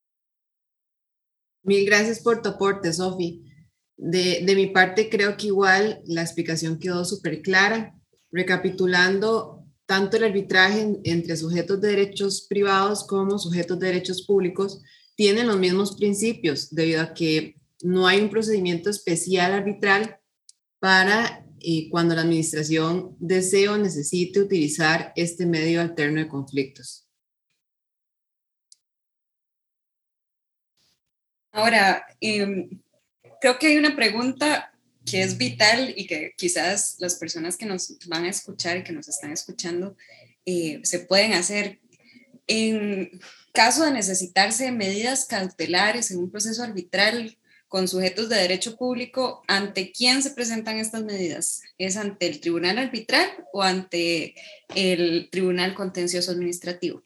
Mil 1.64 1.86
gracias 1.86 2.20
por 2.20 2.42
tu 2.42 2.50
aporte, 2.50 2.94
Sofi. 2.94 3.44
De, 3.98 4.44
de, 4.46 4.56
mi 4.56 4.68
parte, 4.68 5.10
creo 5.10 5.36
que 5.36 5.48
igual 5.48 6.02
la 6.06 6.22
explicación 6.22 6.80
quedó 6.80 7.04
súper 7.06 7.42
clara. 7.42 7.96
Recapitulando, 8.32 9.55
tanto 9.86 10.18
el 10.18 10.24
arbitraje 10.24 11.00
entre 11.04 11.38
sujetos 11.38 11.80
de 11.80 11.90
derechos 11.90 12.46
privados 12.48 13.06
como 13.06 13.38
sujetos 13.38 13.80
de 13.80 13.88
derechos 13.88 14.24
públicos 14.26 14.82
tienen 15.16 15.48
los 15.48 15.58
mismos 15.58 15.96
principios, 15.96 16.74
debido 16.74 17.02
a 17.02 17.14
que 17.14 17.56
no 17.82 18.08
hay 18.08 18.22
un 18.22 18.30
procedimiento 18.30 18.90
especial 18.90 19.54
arbitral 19.54 20.20
para 20.80 21.46
eh, 21.62 21.90
cuando 21.90 22.16
la 22.16 22.22
administración 22.22 23.16
desee 23.20 23.70
o 23.70 23.78
necesite 23.78 24.40
utilizar 24.40 25.14
este 25.16 25.46
medio 25.46 25.82
alterno 25.82 26.20
de 26.20 26.28
conflictos. 26.28 27.08
Ahora, 31.52 32.06
em, 32.20 32.70
creo 33.40 33.58
que 33.58 33.68
hay 33.68 33.78
una 33.78 33.96
pregunta 33.96 34.75
que 35.06 35.22
es 35.22 35.38
vital 35.38 35.94
y 35.96 36.08
que 36.08 36.34
quizás 36.36 36.96
las 37.00 37.16
personas 37.16 37.58
que 37.58 37.66
nos 37.66 37.98
van 38.08 38.26
a 38.26 38.30
escuchar 38.30 38.78
y 38.78 38.84
que 38.84 38.94
nos 38.94 39.08
están 39.08 39.32
escuchando 39.32 39.96
eh, 40.46 40.80
se 40.84 41.00
pueden 41.00 41.34
hacer. 41.34 41.80
En 42.48 43.20
caso 43.54 43.86
de 43.86 43.92
necesitarse 43.92 44.72
medidas 44.72 45.26
cautelares 45.26 46.12
en 46.12 46.20
un 46.20 46.30
proceso 46.30 46.64
arbitral 46.64 47.38
con 47.68 47.88
sujetos 47.88 48.30
de 48.30 48.38
derecho 48.38 48.78
público, 48.78 49.44
¿ante 49.48 49.92
quién 49.92 50.22
se 50.22 50.32
presentan 50.32 50.78
estas 50.78 51.04
medidas? 51.04 51.62
¿Es 51.78 51.98
ante 51.98 52.28
el 52.28 52.40
tribunal 52.40 52.78
arbitral 52.78 53.30
o 53.52 53.64
ante 53.64 54.36
el 54.76 55.30
tribunal 55.32 55.74
contencioso 55.74 56.32
administrativo? 56.32 57.04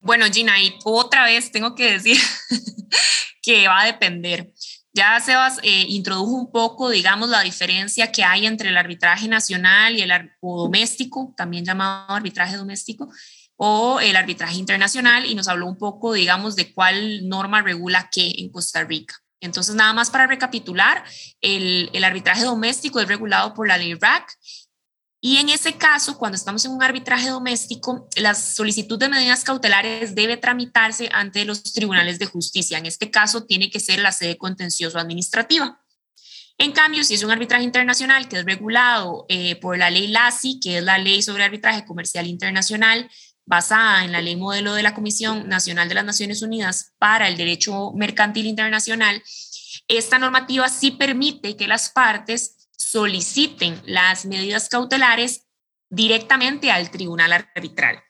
Bueno, 0.00 0.26
Gina, 0.32 0.60
y 0.60 0.74
otra 0.84 1.24
vez 1.24 1.50
tengo 1.50 1.74
que 1.74 1.92
decir 1.92 2.18
que 3.42 3.68
va 3.68 3.82
a 3.82 3.86
depender. 3.86 4.52
Ya 4.96 5.18
Sebas 5.18 5.58
eh, 5.64 5.86
introdujo 5.88 6.30
un 6.30 6.52
poco, 6.52 6.88
digamos, 6.88 7.28
la 7.28 7.40
diferencia 7.40 8.12
que 8.12 8.22
hay 8.22 8.46
entre 8.46 8.68
el 8.68 8.76
arbitraje 8.76 9.26
nacional 9.26 9.98
y 9.98 10.02
el 10.02 10.30
doméstico, 10.40 11.34
también 11.36 11.64
llamado 11.64 12.14
arbitraje 12.14 12.56
doméstico, 12.56 13.10
o 13.56 13.98
el 13.98 14.14
arbitraje 14.14 14.54
internacional, 14.54 15.26
y 15.26 15.34
nos 15.34 15.48
habló 15.48 15.66
un 15.66 15.78
poco, 15.78 16.12
digamos, 16.12 16.54
de 16.54 16.72
cuál 16.72 17.28
norma 17.28 17.60
regula 17.60 18.08
qué 18.12 18.34
en 18.38 18.50
Costa 18.50 18.84
Rica. 18.84 19.16
Entonces, 19.40 19.74
nada 19.74 19.92
más 19.92 20.10
para 20.10 20.28
recapitular, 20.28 21.04
el, 21.40 21.90
el 21.92 22.04
arbitraje 22.04 22.44
doméstico 22.44 23.00
es 23.00 23.08
regulado 23.08 23.52
por 23.52 23.66
la 23.66 23.76
ley 23.76 23.94
RAC 23.94 24.32
y 25.26 25.38
en 25.38 25.48
ese 25.48 25.78
caso, 25.78 26.18
cuando 26.18 26.36
estamos 26.36 26.66
en 26.66 26.72
un 26.72 26.82
arbitraje 26.82 27.30
doméstico, 27.30 28.06
la 28.16 28.34
solicitud 28.34 28.98
de 28.98 29.08
medidas 29.08 29.42
cautelares 29.42 30.14
debe 30.14 30.36
tramitarse 30.36 31.08
ante 31.14 31.46
los 31.46 31.62
tribunales 31.62 32.18
de 32.18 32.26
justicia. 32.26 32.76
En 32.76 32.84
este 32.84 33.10
caso, 33.10 33.46
tiene 33.46 33.70
que 33.70 33.80
ser 33.80 34.00
la 34.00 34.12
sede 34.12 34.36
contencioso 34.36 34.98
administrativa. 34.98 35.82
En 36.58 36.72
cambio, 36.72 37.04
si 37.04 37.14
es 37.14 37.22
un 37.22 37.30
arbitraje 37.30 37.64
internacional 37.64 38.28
que 38.28 38.40
es 38.40 38.44
regulado 38.44 39.24
eh, 39.30 39.56
por 39.56 39.78
la 39.78 39.88
ley 39.88 40.08
LACI, 40.08 40.60
que 40.60 40.76
es 40.76 40.84
la 40.84 40.98
ley 40.98 41.22
sobre 41.22 41.44
arbitraje 41.44 41.86
comercial 41.86 42.26
internacional, 42.26 43.10
basada 43.46 44.04
en 44.04 44.12
la 44.12 44.20
ley 44.20 44.36
modelo 44.36 44.74
de 44.74 44.82
la 44.82 44.94
Comisión 44.94 45.48
Nacional 45.48 45.88
de 45.88 45.94
las 45.94 46.04
Naciones 46.04 46.42
Unidas 46.42 46.92
para 46.98 47.28
el 47.28 47.38
Derecho 47.38 47.92
Mercantil 47.94 48.44
Internacional, 48.44 49.22
esta 49.88 50.18
normativa 50.18 50.68
sí 50.68 50.90
permite 50.90 51.56
que 51.56 51.66
las 51.66 51.88
partes 51.88 52.63
soliciten 52.84 53.80
las 53.86 54.26
medidas 54.26 54.68
cautelares 54.68 55.46
directamente 55.90 56.70
al 56.70 56.90
tribunal 56.90 57.32
arbitral. 57.32 58.02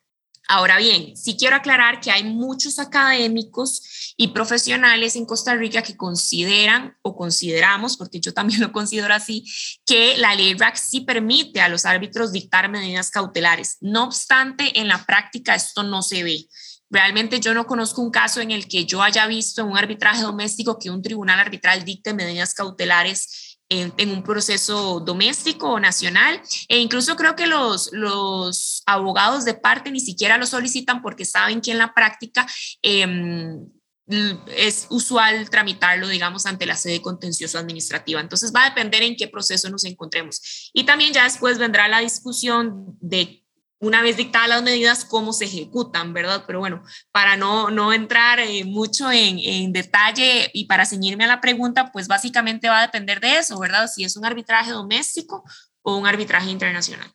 Ahora 0.46 0.76
bien, 0.76 1.16
sí 1.16 1.37
quiero 1.38 1.56
aclarar 1.56 2.00
que 2.00 2.10
hay 2.10 2.22
muchos 2.24 2.78
académicos 2.78 4.14
y 4.18 4.28
profesionales 4.28 5.16
en 5.16 5.24
Costa 5.24 5.54
Rica 5.54 5.82
que 5.82 5.96
consideran 5.96 6.98
o 7.00 7.16
consideramos, 7.16 7.96
porque 7.96 8.20
yo 8.20 8.34
también 8.34 8.60
lo 8.60 8.70
considero 8.70 9.14
así, 9.14 9.44
que 9.87 10.18
la 10.18 10.34
ley 10.34 10.52
RAC 10.54 10.76
sí 10.76 11.00
permite 11.00 11.62
a 11.62 11.70
los 11.70 11.87
árbitros 11.87 12.30
dictar 12.30 12.68
medidas 12.68 13.10
cautelares. 13.10 13.78
No 13.80 14.04
obstante, 14.04 14.78
en 14.78 14.88
la 14.88 15.04
práctica 15.06 15.54
esto 15.54 15.82
no 15.82 16.02
se 16.02 16.22
ve. 16.22 16.46
Realmente 16.90 17.40
yo 17.40 17.54
no 17.54 17.66
conozco 17.66 18.02
un 18.02 18.10
caso 18.10 18.42
en 18.42 18.50
el 18.50 18.68
que 18.68 18.84
yo 18.84 19.02
haya 19.02 19.26
visto 19.26 19.62
en 19.62 19.68
un 19.68 19.78
arbitraje 19.78 20.22
doméstico 20.22 20.78
que 20.78 20.90
un 20.90 21.00
tribunal 21.00 21.40
arbitral 21.40 21.84
dicte 21.84 22.12
medidas 22.12 22.52
cautelares 22.52 23.53
en, 23.68 24.11
un 24.11 24.22
proceso 24.22 25.00
doméstico 25.00 25.70
o 25.70 25.81
nacional. 25.81 26.40
E 26.68 26.79
incluso 26.79 27.16
creo 27.16 27.37
que 27.37 27.46
los, 27.46 27.90
los 27.92 28.83
abogados 28.87 29.44
de 29.44 29.55
parte 29.55 29.90
ni 29.90 30.00
siquiera 30.00 30.38
lo 30.38 30.46
solicitan 30.46 31.03
porque 31.03 31.24
saben 31.24 31.61
que 31.61 31.70
en 31.70 31.79
la 31.79 31.94
práctica 31.94 32.46
em, 32.83 33.66
es 34.07 34.87
usual 34.90 35.48
tramitarlo, 35.48 36.09
digamos, 36.09 36.46
ante 36.46 36.66
la 36.66 36.77
sede 36.77 37.00
contencioso 37.00 37.59
administrativa. 37.59 38.20
Entonces 38.20 38.53
va 38.55 38.64
a 38.64 38.68
depender 38.70 39.03
en 39.03 39.16
qué 39.16 39.29
proceso 39.29 39.70
nos 39.70 39.85
encontremos. 39.85 40.70
Y 40.72 40.85
también 40.85 41.12
ya 41.12 41.24
después 41.24 41.59
vendrá 41.59 41.88
la 41.88 42.00
discusión 42.00 42.96
de 43.00 43.43
una 43.80 44.02
vez 44.02 44.16
dictadas 44.16 44.48
las 44.48 44.62
medidas, 44.62 45.04
cómo 45.04 45.32
se 45.32 45.44
ejecutan, 45.44 46.12
¿verdad? 46.12 46.44
Pero 46.46 46.60
bueno, 46.60 46.82
para 47.12 47.37
no, 47.37 47.70
no 47.70 47.92
entrar 47.92 48.40
eh, 48.40 48.64
mucho 48.64 49.10
en, 49.10 49.38
en, 49.38 49.72
detalle 49.72 50.50
y 50.52 50.66
para 50.66 50.87
ceñirme 50.87 51.24
a 51.24 51.28
la 51.28 51.40
pregunta, 51.40 51.90
pues 51.92 52.08
básicamente 52.08 52.68
va 52.68 52.78
a 52.78 52.87
depender 52.87 53.20
de 53.20 53.38
eso, 53.38 53.58
¿verdad? 53.58 53.88
Si 53.94 54.04
es 54.04 54.16
un 54.16 54.24
arbitraje 54.24 54.70
doméstico 54.70 55.44
o 55.82 55.96
un 55.96 56.06
arbitraje 56.06 56.50
internacional. 56.50 57.12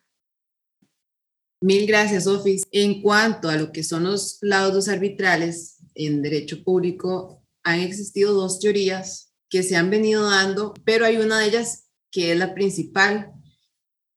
Mil 1.62 1.86
gracias, 1.86 2.24
Sofis. 2.24 2.62
En 2.70 3.02
cuanto 3.02 3.50
a 3.50 3.56
lo 3.56 3.70
que 3.70 3.82
son 3.82 4.04
los 4.04 4.38
laudos 4.40 4.88
arbitrales 4.88 5.76
en 5.94 6.22
derecho 6.22 6.64
público, 6.64 7.42
han 7.62 7.80
existido 7.80 8.32
dos 8.32 8.60
teorías 8.60 9.32
que 9.50 9.62
se 9.62 9.76
han 9.76 9.90
venido 9.90 10.30
dando, 10.30 10.72
pero 10.84 11.04
hay 11.04 11.18
una 11.18 11.38
de 11.38 11.48
ellas 11.48 11.88
que 12.10 12.32
es 12.32 12.38
la 12.38 12.54
principal, 12.54 13.32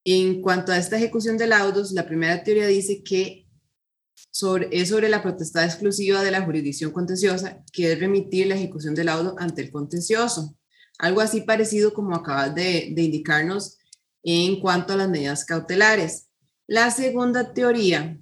en 0.05 0.41
cuanto 0.41 0.71
a 0.71 0.77
esta 0.77 0.97
ejecución 0.97 1.37
de 1.37 1.47
laudos, 1.47 1.91
la 1.91 2.05
primera 2.05 2.43
teoría 2.43 2.67
dice 2.67 3.03
que 3.03 3.47
sobre, 4.31 4.67
es 4.71 4.89
sobre 4.89 5.09
la 5.09 5.23
potestad 5.23 5.65
exclusiva 5.65 6.23
de 6.23 6.31
la 6.31 6.41
jurisdicción 6.41 6.91
contenciosa, 6.91 7.63
que 7.71 7.91
es 7.91 7.99
remitir 7.99 8.47
la 8.47 8.55
ejecución 8.55 8.95
del 8.95 9.05
laudo 9.05 9.35
ante 9.37 9.61
el 9.61 9.71
contencioso. 9.71 10.57
Algo 10.99 11.21
así 11.21 11.41
parecido 11.41 11.93
como 11.93 12.15
acabas 12.15 12.53
de, 12.53 12.91
de 12.95 13.01
indicarnos 13.01 13.77
en 14.23 14.59
cuanto 14.59 14.93
a 14.93 14.97
las 14.97 15.09
medidas 15.09 15.45
cautelares. 15.45 16.29
La 16.67 16.91
segunda 16.91 17.53
teoría 17.53 18.17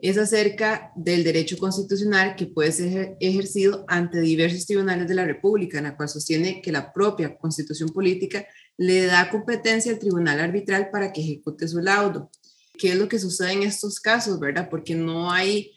es 0.00 0.16
acerca 0.16 0.92
del 0.94 1.24
derecho 1.24 1.58
constitucional 1.58 2.36
que 2.36 2.46
puede 2.46 2.70
ser 2.70 3.16
ejercido 3.20 3.84
ante 3.88 4.20
diversos 4.20 4.64
tribunales 4.66 5.08
de 5.08 5.14
la 5.14 5.24
República, 5.24 5.78
en 5.78 5.84
la 5.84 5.96
cual 5.96 6.08
sostiene 6.08 6.62
que 6.62 6.70
la 6.70 6.92
propia 6.92 7.36
constitución 7.36 7.88
política 7.90 8.46
le 8.78 9.04
da 9.04 9.28
competencia 9.28 9.92
al 9.92 9.98
tribunal 9.98 10.40
arbitral 10.40 10.88
para 10.90 11.12
que 11.12 11.20
ejecute 11.20 11.68
su 11.68 11.80
laudo. 11.80 12.30
¿Qué 12.78 12.92
es 12.92 12.96
lo 12.96 13.08
que 13.08 13.18
sucede 13.18 13.52
en 13.52 13.64
estos 13.64 14.00
casos, 14.00 14.40
verdad? 14.40 14.68
Porque 14.70 14.94
no 14.94 15.30
hay 15.30 15.72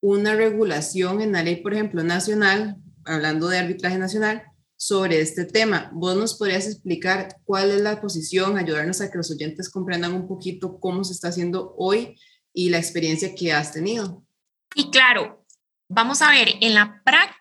una 0.00 0.34
regulación 0.34 1.20
en 1.20 1.32
la 1.32 1.44
ley, 1.44 1.56
por 1.56 1.74
ejemplo, 1.74 2.02
nacional 2.02 2.76
hablando 3.06 3.48
de 3.48 3.58
arbitraje 3.58 3.98
nacional, 3.98 4.42
sobre 4.76 5.20
este 5.20 5.46
tema. 5.46 5.90
¿Vos 5.94 6.16
nos 6.16 6.36
podrías 6.36 6.66
explicar 6.66 7.36
cuál 7.44 7.70
es 7.70 7.80
la 7.80 8.00
posición, 8.00 8.58
ayudarnos 8.58 9.00
a 9.00 9.10
que 9.10 9.16
los 9.16 9.30
oyentes 9.30 9.70
comprendan 9.70 10.12
un 10.12 10.28
poquito 10.28 10.78
cómo 10.78 11.02
se 11.02 11.14
está 11.14 11.28
haciendo 11.28 11.74
hoy 11.78 12.20
y 12.52 12.68
la 12.68 12.78
experiencia 12.78 13.34
que 13.34 13.52
has 13.52 13.72
tenido? 13.72 14.22
Y 14.74 14.90
claro, 14.90 15.46
vamos 15.88 16.20
a 16.20 16.30
ver, 16.30 16.48
en 16.60 16.74
la 16.74 17.00
práctica, 17.04 17.35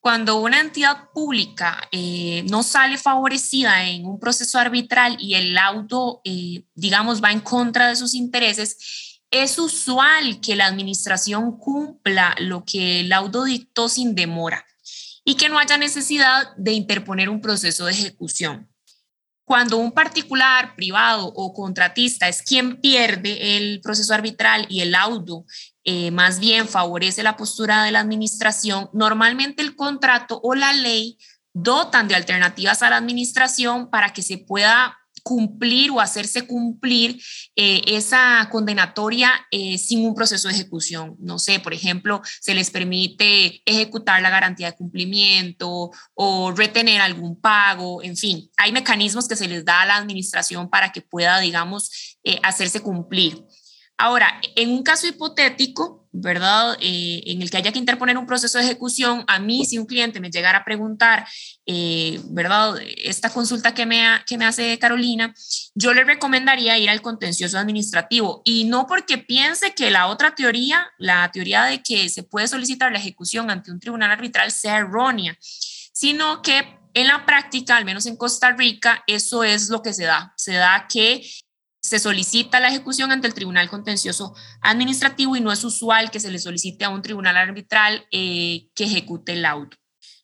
cuando 0.00 0.40
una 0.40 0.60
entidad 0.60 1.10
pública 1.12 1.88
eh, 1.90 2.44
no 2.48 2.62
sale 2.62 2.98
favorecida 2.98 3.88
en 3.88 4.06
un 4.06 4.20
proceso 4.20 4.58
arbitral 4.58 5.16
y 5.18 5.34
el 5.34 5.54
laudo, 5.54 6.20
eh, 6.24 6.62
digamos, 6.74 7.22
va 7.22 7.32
en 7.32 7.40
contra 7.40 7.88
de 7.88 7.96
sus 7.96 8.14
intereses, 8.14 9.20
es 9.30 9.58
usual 9.58 10.40
que 10.40 10.56
la 10.56 10.66
administración 10.66 11.58
cumpla 11.58 12.34
lo 12.38 12.64
que 12.64 13.00
el 13.00 13.10
laudo 13.10 13.44
dictó 13.44 13.88
sin 13.88 14.14
demora 14.14 14.64
y 15.24 15.34
que 15.34 15.48
no 15.48 15.58
haya 15.58 15.76
necesidad 15.76 16.56
de 16.56 16.72
interponer 16.72 17.28
un 17.28 17.40
proceso 17.40 17.84
de 17.84 17.92
ejecución. 17.92 18.68
Cuando 19.44 19.78
un 19.78 19.92
particular, 19.92 20.74
privado 20.76 21.26
o 21.26 21.52
contratista 21.52 22.28
es 22.28 22.42
quien 22.42 22.80
pierde 22.80 23.56
el 23.56 23.80
proceso 23.80 24.14
arbitral 24.14 24.66
y 24.68 24.80
el 24.80 24.92
laudo 24.92 25.44
eh, 25.90 26.10
más 26.10 26.38
bien 26.38 26.68
favorece 26.68 27.22
la 27.22 27.38
postura 27.38 27.82
de 27.82 27.92
la 27.92 28.00
administración, 28.00 28.90
normalmente 28.92 29.62
el 29.62 29.74
contrato 29.74 30.38
o 30.42 30.54
la 30.54 30.74
ley 30.74 31.16
dotan 31.54 32.08
de 32.08 32.14
alternativas 32.14 32.82
a 32.82 32.90
la 32.90 32.98
administración 32.98 33.88
para 33.88 34.12
que 34.12 34.20
se 34.20 34.36
pueda 34.36 34.98
cumplir 35.22 35.90
o 35.90 36.00
hacerse 36.02 36.46
cumplir 36.46 37.18
eh, 37.56 37.80
esa 37.86 38.46
condenatoria 38.52 39.32
eh, 39.50 39.78
sin 39.78 40.04
un 40.04 40.14
proceso 40.14 40.48
de 40.48 40.54
ejecución. 40.54 41.16
No 41.20 41.38
sé, 41.38 41.58
por 41.58 41.72
ejemplo, 41.72 42.20
se 42.38 42.54
les 42.54 42.70
permite 42.70 43.62
ejecutar 43.64 44.20
la 44.20 44.28
garantía 44.28 44.66
de 44.66 44.76
cumplimiento 44.76 45.90
o 46.12 46.52
retener 46.52 47.00
algún 47.00 47.40
pago, 47.40 48.02
en 48.02 48.18
fin, 48.18 48.50
hay 48.58 48.72
mecanismos 48.72 49.26
que 49.26 49.36
se 49.36 49.48
les 49.48 49.64
da 49.64 49.80
a 49.80 49.86
la 49.86 49.96
administración 49.96 50.68
para 50.68 50.92
que 50.92 51.00
pueda, 51.00 51.40
digamos, 51.40 52.18
hacerse 52.42 52.80
cumplir. 52.80 53.42
Ahora, 54.00 54.40
en 54.54 54.70
un 54.70 54.84
caso 54.84 55.08
hipotético, 55.08 56.08
¿verdad? 56.12 56.76
Eh, 56.80 57.20
en 57.26 57.42
el 57.42 57.50
que 57.50 57.56
haya 57.56 57.72
que 57.72 57.80
interponer 57.80 58.16
un 58.16 58.26
proceso 58.26 58.56
de 58.56 58.64
ejecución, 58.64 59.24
a 59.26 59.40
mí 59.40 59.64
si 59.64 59.76
un 59.76 59.86
cliente 59.86 60.20
me 60.20 60.30
llegara 60.30 60.58
a 60.58 60.64
preguntar, 60.64 61.26
eh, 61.66 62.20
¿verdad? 62.30 62.76
Esta 62.96 63.30
consulta 63.30 63.74
que 63.74 63.86
me, 63.86 64.04
que 64.24 64.38
me 64.38 64.46
hace 64.46 64.78
Carolina, 64.78 65.34
yo 65.74 65.92
le 65.94 66.04
recomendaría 66.04 66.78
ir 66.78 66.88
al 66.90 67.02
contencioso 67.02 67.58
administrativo 67.58 68.40
y 68.44 68.64
no 68.64 68.86
porque 68.86 69.18
piense 69.18 69.74
que 69.74 69.90
la 69.90 70.06
otra 70.06 70.34
teoría, 70.36 70.86
la 70.98 71.30
teoría 71.32 71.64
de 71.64 71.82
que 71.82 72.08
se 72.08 72.22
puede 72.22 72.46
solicitar 72.46 72.92
la 72.92 72.98
ejecución 72.98 73.50
ante 73.50 73.72
un 73.72 73.80
tribunal 73.80 74.12
arbitral 74.12 74.52
sea 74.52 74.78
errónea, 74.78 75.36
sino 75.40 76.40
que 76.42 76.78
en 76.94 77.08
la 77.08 77.26
práctica, 77.26 77.76
al 77.76 77.84
menos 77.84 78.06
en 78.06 78.16
Costa 78.16 78.52
Rica, 78.52 79.02
eso 79.06 79.44
es 79.44 79.68
lo 79.68 79.82
que 79.82 79.92
se 79.92 80.04
da. 80.04 80.32
Se 80.36 80.54
da 80.54 80.86
que 80.88 81.28
se 81.88 81.98
solicita 81.98 82.60
la 82.60 82.68
ejecución 82.68 83.10
ante 83.10 83.26
el 83.26 83.34
Tribunal 83.34 83.68
Contencioso 83.68 84.34
Administrativo 84.60 85.36
y 85.36 85.40
no 85.40 85.50
es 85.50 85.64
usual 85.64 86.10
que 86.10 86.20
se 86.20 86.30
le 86.30 86.38
solicite 86.38 86.84
a 86.84 86.90
un 86.90 87.02
tribunal 87.02 87.36
arbitral 87.36 88.06
eh, 88.12 88.68
que 88.74 88.84
ejecute 88.84 89.32
el 89.32 89.42
laudo. 89.42 89.70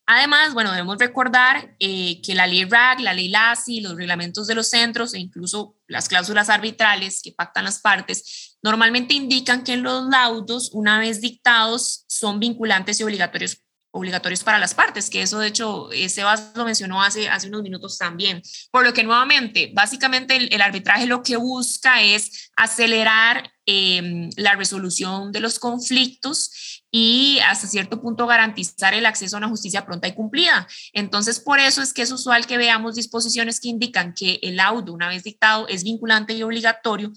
Además, 0.06 0.52
bueno, 0.52 0.70
debemos 0.70 0.98
recordar 0.98 1.74
eh, 1.80 2.20
que 2.20 2.34
la 2.34 2.46
ley 2.46 2.64
RAG, 2.66 3.00
la 3.00 3.14
ley 3.14 3.28
LASI, 3.28 3.80
los 3.80 3.96
reglamentos 3.96 4.46
de 4.46 4.54
los 4.54 4.68
centros 4.68 5.14
e 5.14 5.18
incluso 5.18 5.76
las 5.86 6.08
cláusulas 6.08 6.50
arbitrales 6.50 7.22
que 7.22 7.32
pactan 7.32 7.64
las 7.64 7.80
partes 7.80 8.58
normalmente 8.62 9.14
indican 9.14 9.64
que 9.64 9.76
los 9.78 10.08
laudos, 10.08 10.70
una 10.72 10.98
vez 10.98 11.20
dictados, 11.20 12.04
son 12.06 12.38
vinculantes 12.38 13.00
y 13.00 13.04
obligatorios 13.04 13.63
obligatorios 13.94 14.42
para 14.42 14.58
las 14.58 14.74
partes, 14.74 15.08
que 15.08 15.22
eso 15.22 15.38
de 15.38 15.46
hecho 15.46 15.90
eh, 15.92 16.08
Sebas 16.08 16.50
lo 16.56 16.64
mencionó 16.64 17.00
hace, 17.00 17.28
hace 17.28 17.46
unos 17.46 17.62
minutos 17.62 17.96
también. 17.96 18.42
Por 18.72 18.84
lo 18.84 18.92
que 18.92 19.04
nuevamente, 19.04 19.70
básicamente 19.72 20.36
el, 20.36 20.60
arbitraje 20.60 21.06
lo 21.06 21.22
que 21.22 21.36
busca 21.36 22.02
es 22.02 22.50
acelerar 22.56 23.52
em, 23.66 24.30
la 24.36 24.56
resolución 24.56 25.30
de 25.30 25.38
los 25.38 25.60
conflictos 25.60 26.82
y 26.90 27.38
hasta 27.46 27.68
cierto 27.68 28.00
punto 28.00 28.26
garantizar 28.26 28.94
el 28.94 29.06
acceso 29.06 29.36
a 29.36 29.38
una 29.38 29.48
justicia 29.48 29.86
pronta 29.86 30.08
y 30.08 30.14
cumplida. 30.14 30.66
Entonces, 30.92 31.38
por 31.38 31.60
eso 31.60 31.80
es 31.80 31.92
que 31.92 32.02
es 32.02 32.10
usual 32.10 32.46
que 32.46 32.58
veamos 32.58 32.96
disposiciones 32.96 33.60
que 33.60 33.68
indican 33.68 34.12
que 34.12 34.40
el 34.42 34.56
laudo, 34.56 34.92
una 34.92 35.08
vez 35.08 35.22
dictado, 35.22 35.68
es 35.68 35.84
vinculante 35.84 36.34
y 36.34 36.42
obligatorio, 36.42 37.12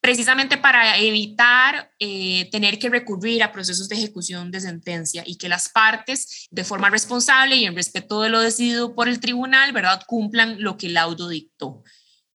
precisamente 0.00 0.56
para 0.56 0.98
evitar 0.98 1.92
eh, 1.98 2.48
tener 2.50 2.78
que 2.78 2.88
recurrir 2.88 3.42
a 3.42 3.52
procesos 3.52 3.88
de 3.88 3.96
ejecución 3.96 4.50
de 4.50 4.60
sentencia 4.60 5.24
y 5.26 5.36
que 5.36 5.48
las 5.48 5.68
partes, 5.68 6.46
de 6.50 6.64
forma 6.64 6.90
responsable 6.90 7.56
y 7.56 7.64
en 7.64 7.74
respeto 7.74 8.22
de 8.22 8.28
lo 8.28 8.40
decidido 8.40 8.94
por 8.94 9.08
el 9.08 9.20
tribunal, 9.20 9.72
¿verdad?, 9.72 10.02
cumplan 10.06 10.62
lo 10.62 10.76
que 10.76 10.86
el 10.86 10.94
laudo 10.94 11.28
dictó. 11.28 11.82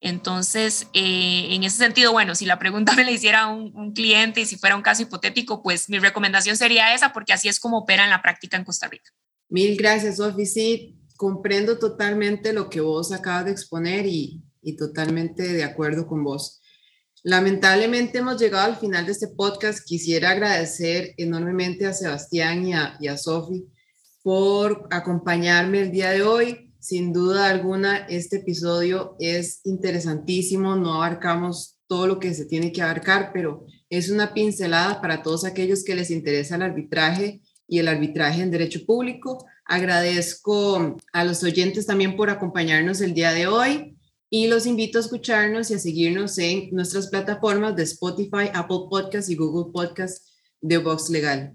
Entonces, 0.02 0.88
eh, 0.94 1.48
en 1.52 1.64
ese 1.64 1.78
sentido, 1.78 2.12
bueno, 2.12 2.36
si 2.36 2.46
la 2.46 2.60
pregunta 2.60 2.94
me 2.96 3.06
la 3.06 3.12
hiciera 3.12 3.48
un, 3.48 3.94
cliente 3.94 4.42
y 4.42 4.46
si 4.46 4.58
fuera 4.58 4.76
un 4.76 4.82
caso 4.82 5.04
hipotético, 5.04 5.64
pues 5.64 5.90
mi 5.90 6.00
recomendación 6.00 6.58
sería 6.58 6.94
esa, 6.94 7.14
porque 7.14 7.32
así 7.32 7.48
es 7.48 7.60
como 7.60 7.80
opera 7.80 8.04
en 8.04 8.10
la 8.10 8.22
práctica 8.22 8.58
en 8.58 8.66
Costa 8.66 8.88
Rica. 8.90 9.12
Mil 9.48 9.78
gracias, 9.78 10.18
Sofi. 10.18 10.46
Sí, 10.46 10.98
comprendo 11.16 11.80
totalmente 11.80 12.52
lo 12.52 12.70
que 12.70 12.82
vos 12.82 13.14
acabas 13.14 13.46
de 13.46 13.52
exponer 13.52 14.06
y 14.06 14.42
totalmente 14.78 15.44
de 15.44 15.64
acuerdo 15.64 16.08
con 16.08 16.24
vos. 16.24 16.60
Lamentablemente 17.26 18.18
hemos 18.18 18.38
llegado 18.38 18.66
al 18.66 18.76
final 18.76 19.06
de 19.06 19.14
este 19.14 19.30
podcast. 19.30 19.88
Quisiera 19.88 20.32
agradecer 20.32 21.14
enormemente 21.16 21.86
a 21.86 21.94
Sebastián 21.94 22.68
y 22.68 22.74
a, 22.74 22.98
y 23.00 23.08
Sofi 23.18 23.66
por 24.22 24.90
acompañarme 24.92 25.80
el 25.80 25.92
día 25.92 26.10
de 26.10 26.24
hoy. 26.24 26.74
Sin 26.80 27.14
duda 27.14 27.48
alguna, 27.48 28.00
este 28.10 28.38
episodio 28.38 29.16
es 29.20 29.62
interesantísimo. 29.64 30.76
No 30.76 30.96
abarcamos 30.96 31.78
todo 31.88 32.08
lo 32.08 32.20
que 32.20 32.34
se 32.34 32.44
tiene 32.44 32.74
que 32.74 32.82
abarcar, 32.82 33.32
pero 33.34 33.66
es 33.90 34.10
una 34.10 34.34
pincelada 34.34 35.00
para 35.00 35.24
todos 35.24 35.46
aquellos 35.46 35.86
que 35.86 35.96
les 35.96 36.12
interesa 36.12 36.56
el 36.56 36.64
arbitraje 36.64 37.42
y 37.70 37.80
el 37.80 37.88
arbitraje 37.88 38.42
en 38.42 38.52
derecho 38.52 38.86
público. 38.86 39.46
Agradezco 39.64 40.98
a 41.14 41.24
los 41.24 41.42
oyentes 41.42 41.86
también 41.86 42.18
por 42.18 42.30
acompañarnos 42.30 43.00
el 43.00 43.14
día 43.14 43.32
de 43.32 43.48
hoy 43.48 43.96
y 44.36 44.48
los 44.48 44.66
invito 44.66 44.98
a 44.98 45.02
escucharnos 45.02 45.70
y 45.70 45.76
a 45.76 45.80
seguirnos 45.80 46.40
en 46.40 46.72
nuestras 46.72 47.06
plataformas 47.06 47.76
de 47.76 47.84
Spotify, 47.84 48.50
Apple 48.52 48.88
Podcasts 48.90 49.30
y 49.30 49.36
Google 49.36 49.72
Podcasts 49.72 50.42
de 50.60 50.80
Vox 50.80 51.12
Legal. 51.12 51.54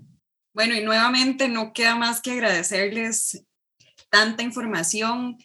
Bueno, 0.54 0.76
y 0.76 0.84
nuevamente 0.84 1.48
no 1.48 1.72
queda 1.72 1.96
más 1.96 2.20
que 2.20 2.30
agradecerles 2.30 3.44
tanta 4.10 4.44
información 4.44 5.38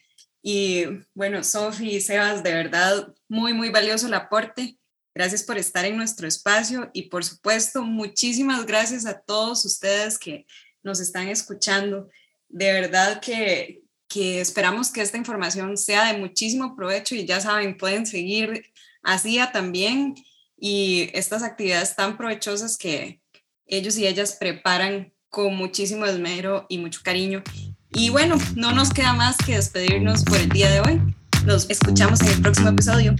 y 0.43 0.83
bueno, 1.15 1.43
Sofi 1.43 1.95
y 1.95 2.01
Sebas, 2.01 2.43
de 2.43 2.53
verdad, 2.53 3.11
muy, 3.27 3.51
muy 3.53 3.69
valioso 3.71 4.05
el 4.05 4.13
aporte. 4.13 4.77
Gracias 5.15 5.41
por 5.41 5.57
estar 5.57 5.85
en 5.85 5.97
nuestro 5.97 6.27
espacio 6.27 6.91
y 6.93 7.09
por 7.09 7.25
supuesto, 7.25 7.81
muchísimas 7.81 8.67
gracias 8.67 9.07
a 9.07 9.19
todos 9.19 9.65
ustedes 9.65 10.19
que 10.19 10.45
nos 10.83 10.99
están 10.99 11.29
escuchando. 11.29 12.09
De 12.47 12.71
verdad 12.73 13.19
que, 13.21 13.82
que 14.13 14.41
esperamos 14.41 14.91
que 14.91 15.01
esta 15.01 15.17
información 15.17 15.75
sea 15.75 16.05
de 16.13 16.19
muchísimo 16.19 16.75
provecho 16.75 17.15
y 17.15 17.25
ya 17.25 17.41
saben, 17.41 17.77
pueden 17.77 18.05
seguir 18.05 18.71
así 19.01 19.39
también 19.51 20.13
y 20.55 21.09
estas 21.13 21.41
actividades 21.41 21.95
tan 21.95 22.15
provechosas 22.15 22.77
que 22.77 23.21
ellos 23.65 23.97
y 23.97 24.05
ellas 24.05 24.37
preparan 24.39 25.11
con 25.29 25.55
muchísimo 25.55 26.05
esmero 26.05 26.67
y 26.69 26.77
mucho 26.77 27.01
cariño. 27.03 27.41
Y 27.89 28.11
bueno, 28.11 28.35
no 28.55 28.71
nos 28.71 28.91
queda 28.91 29.13
más 29.13 29.35
que 29.37 29.55
despedirnos 29.55 30.23
por 30.23 30.37
el 30.37 30.49
día 30.49 30.69
de 30.69 30.81
hoy. 30.81 31.01
Nos 31.45 31.67
escuchamos 31.71 32.21
en 32.21 32.27
el 32.27 32.41
próximo 32.41 32.69
episodio. 32.69 33.15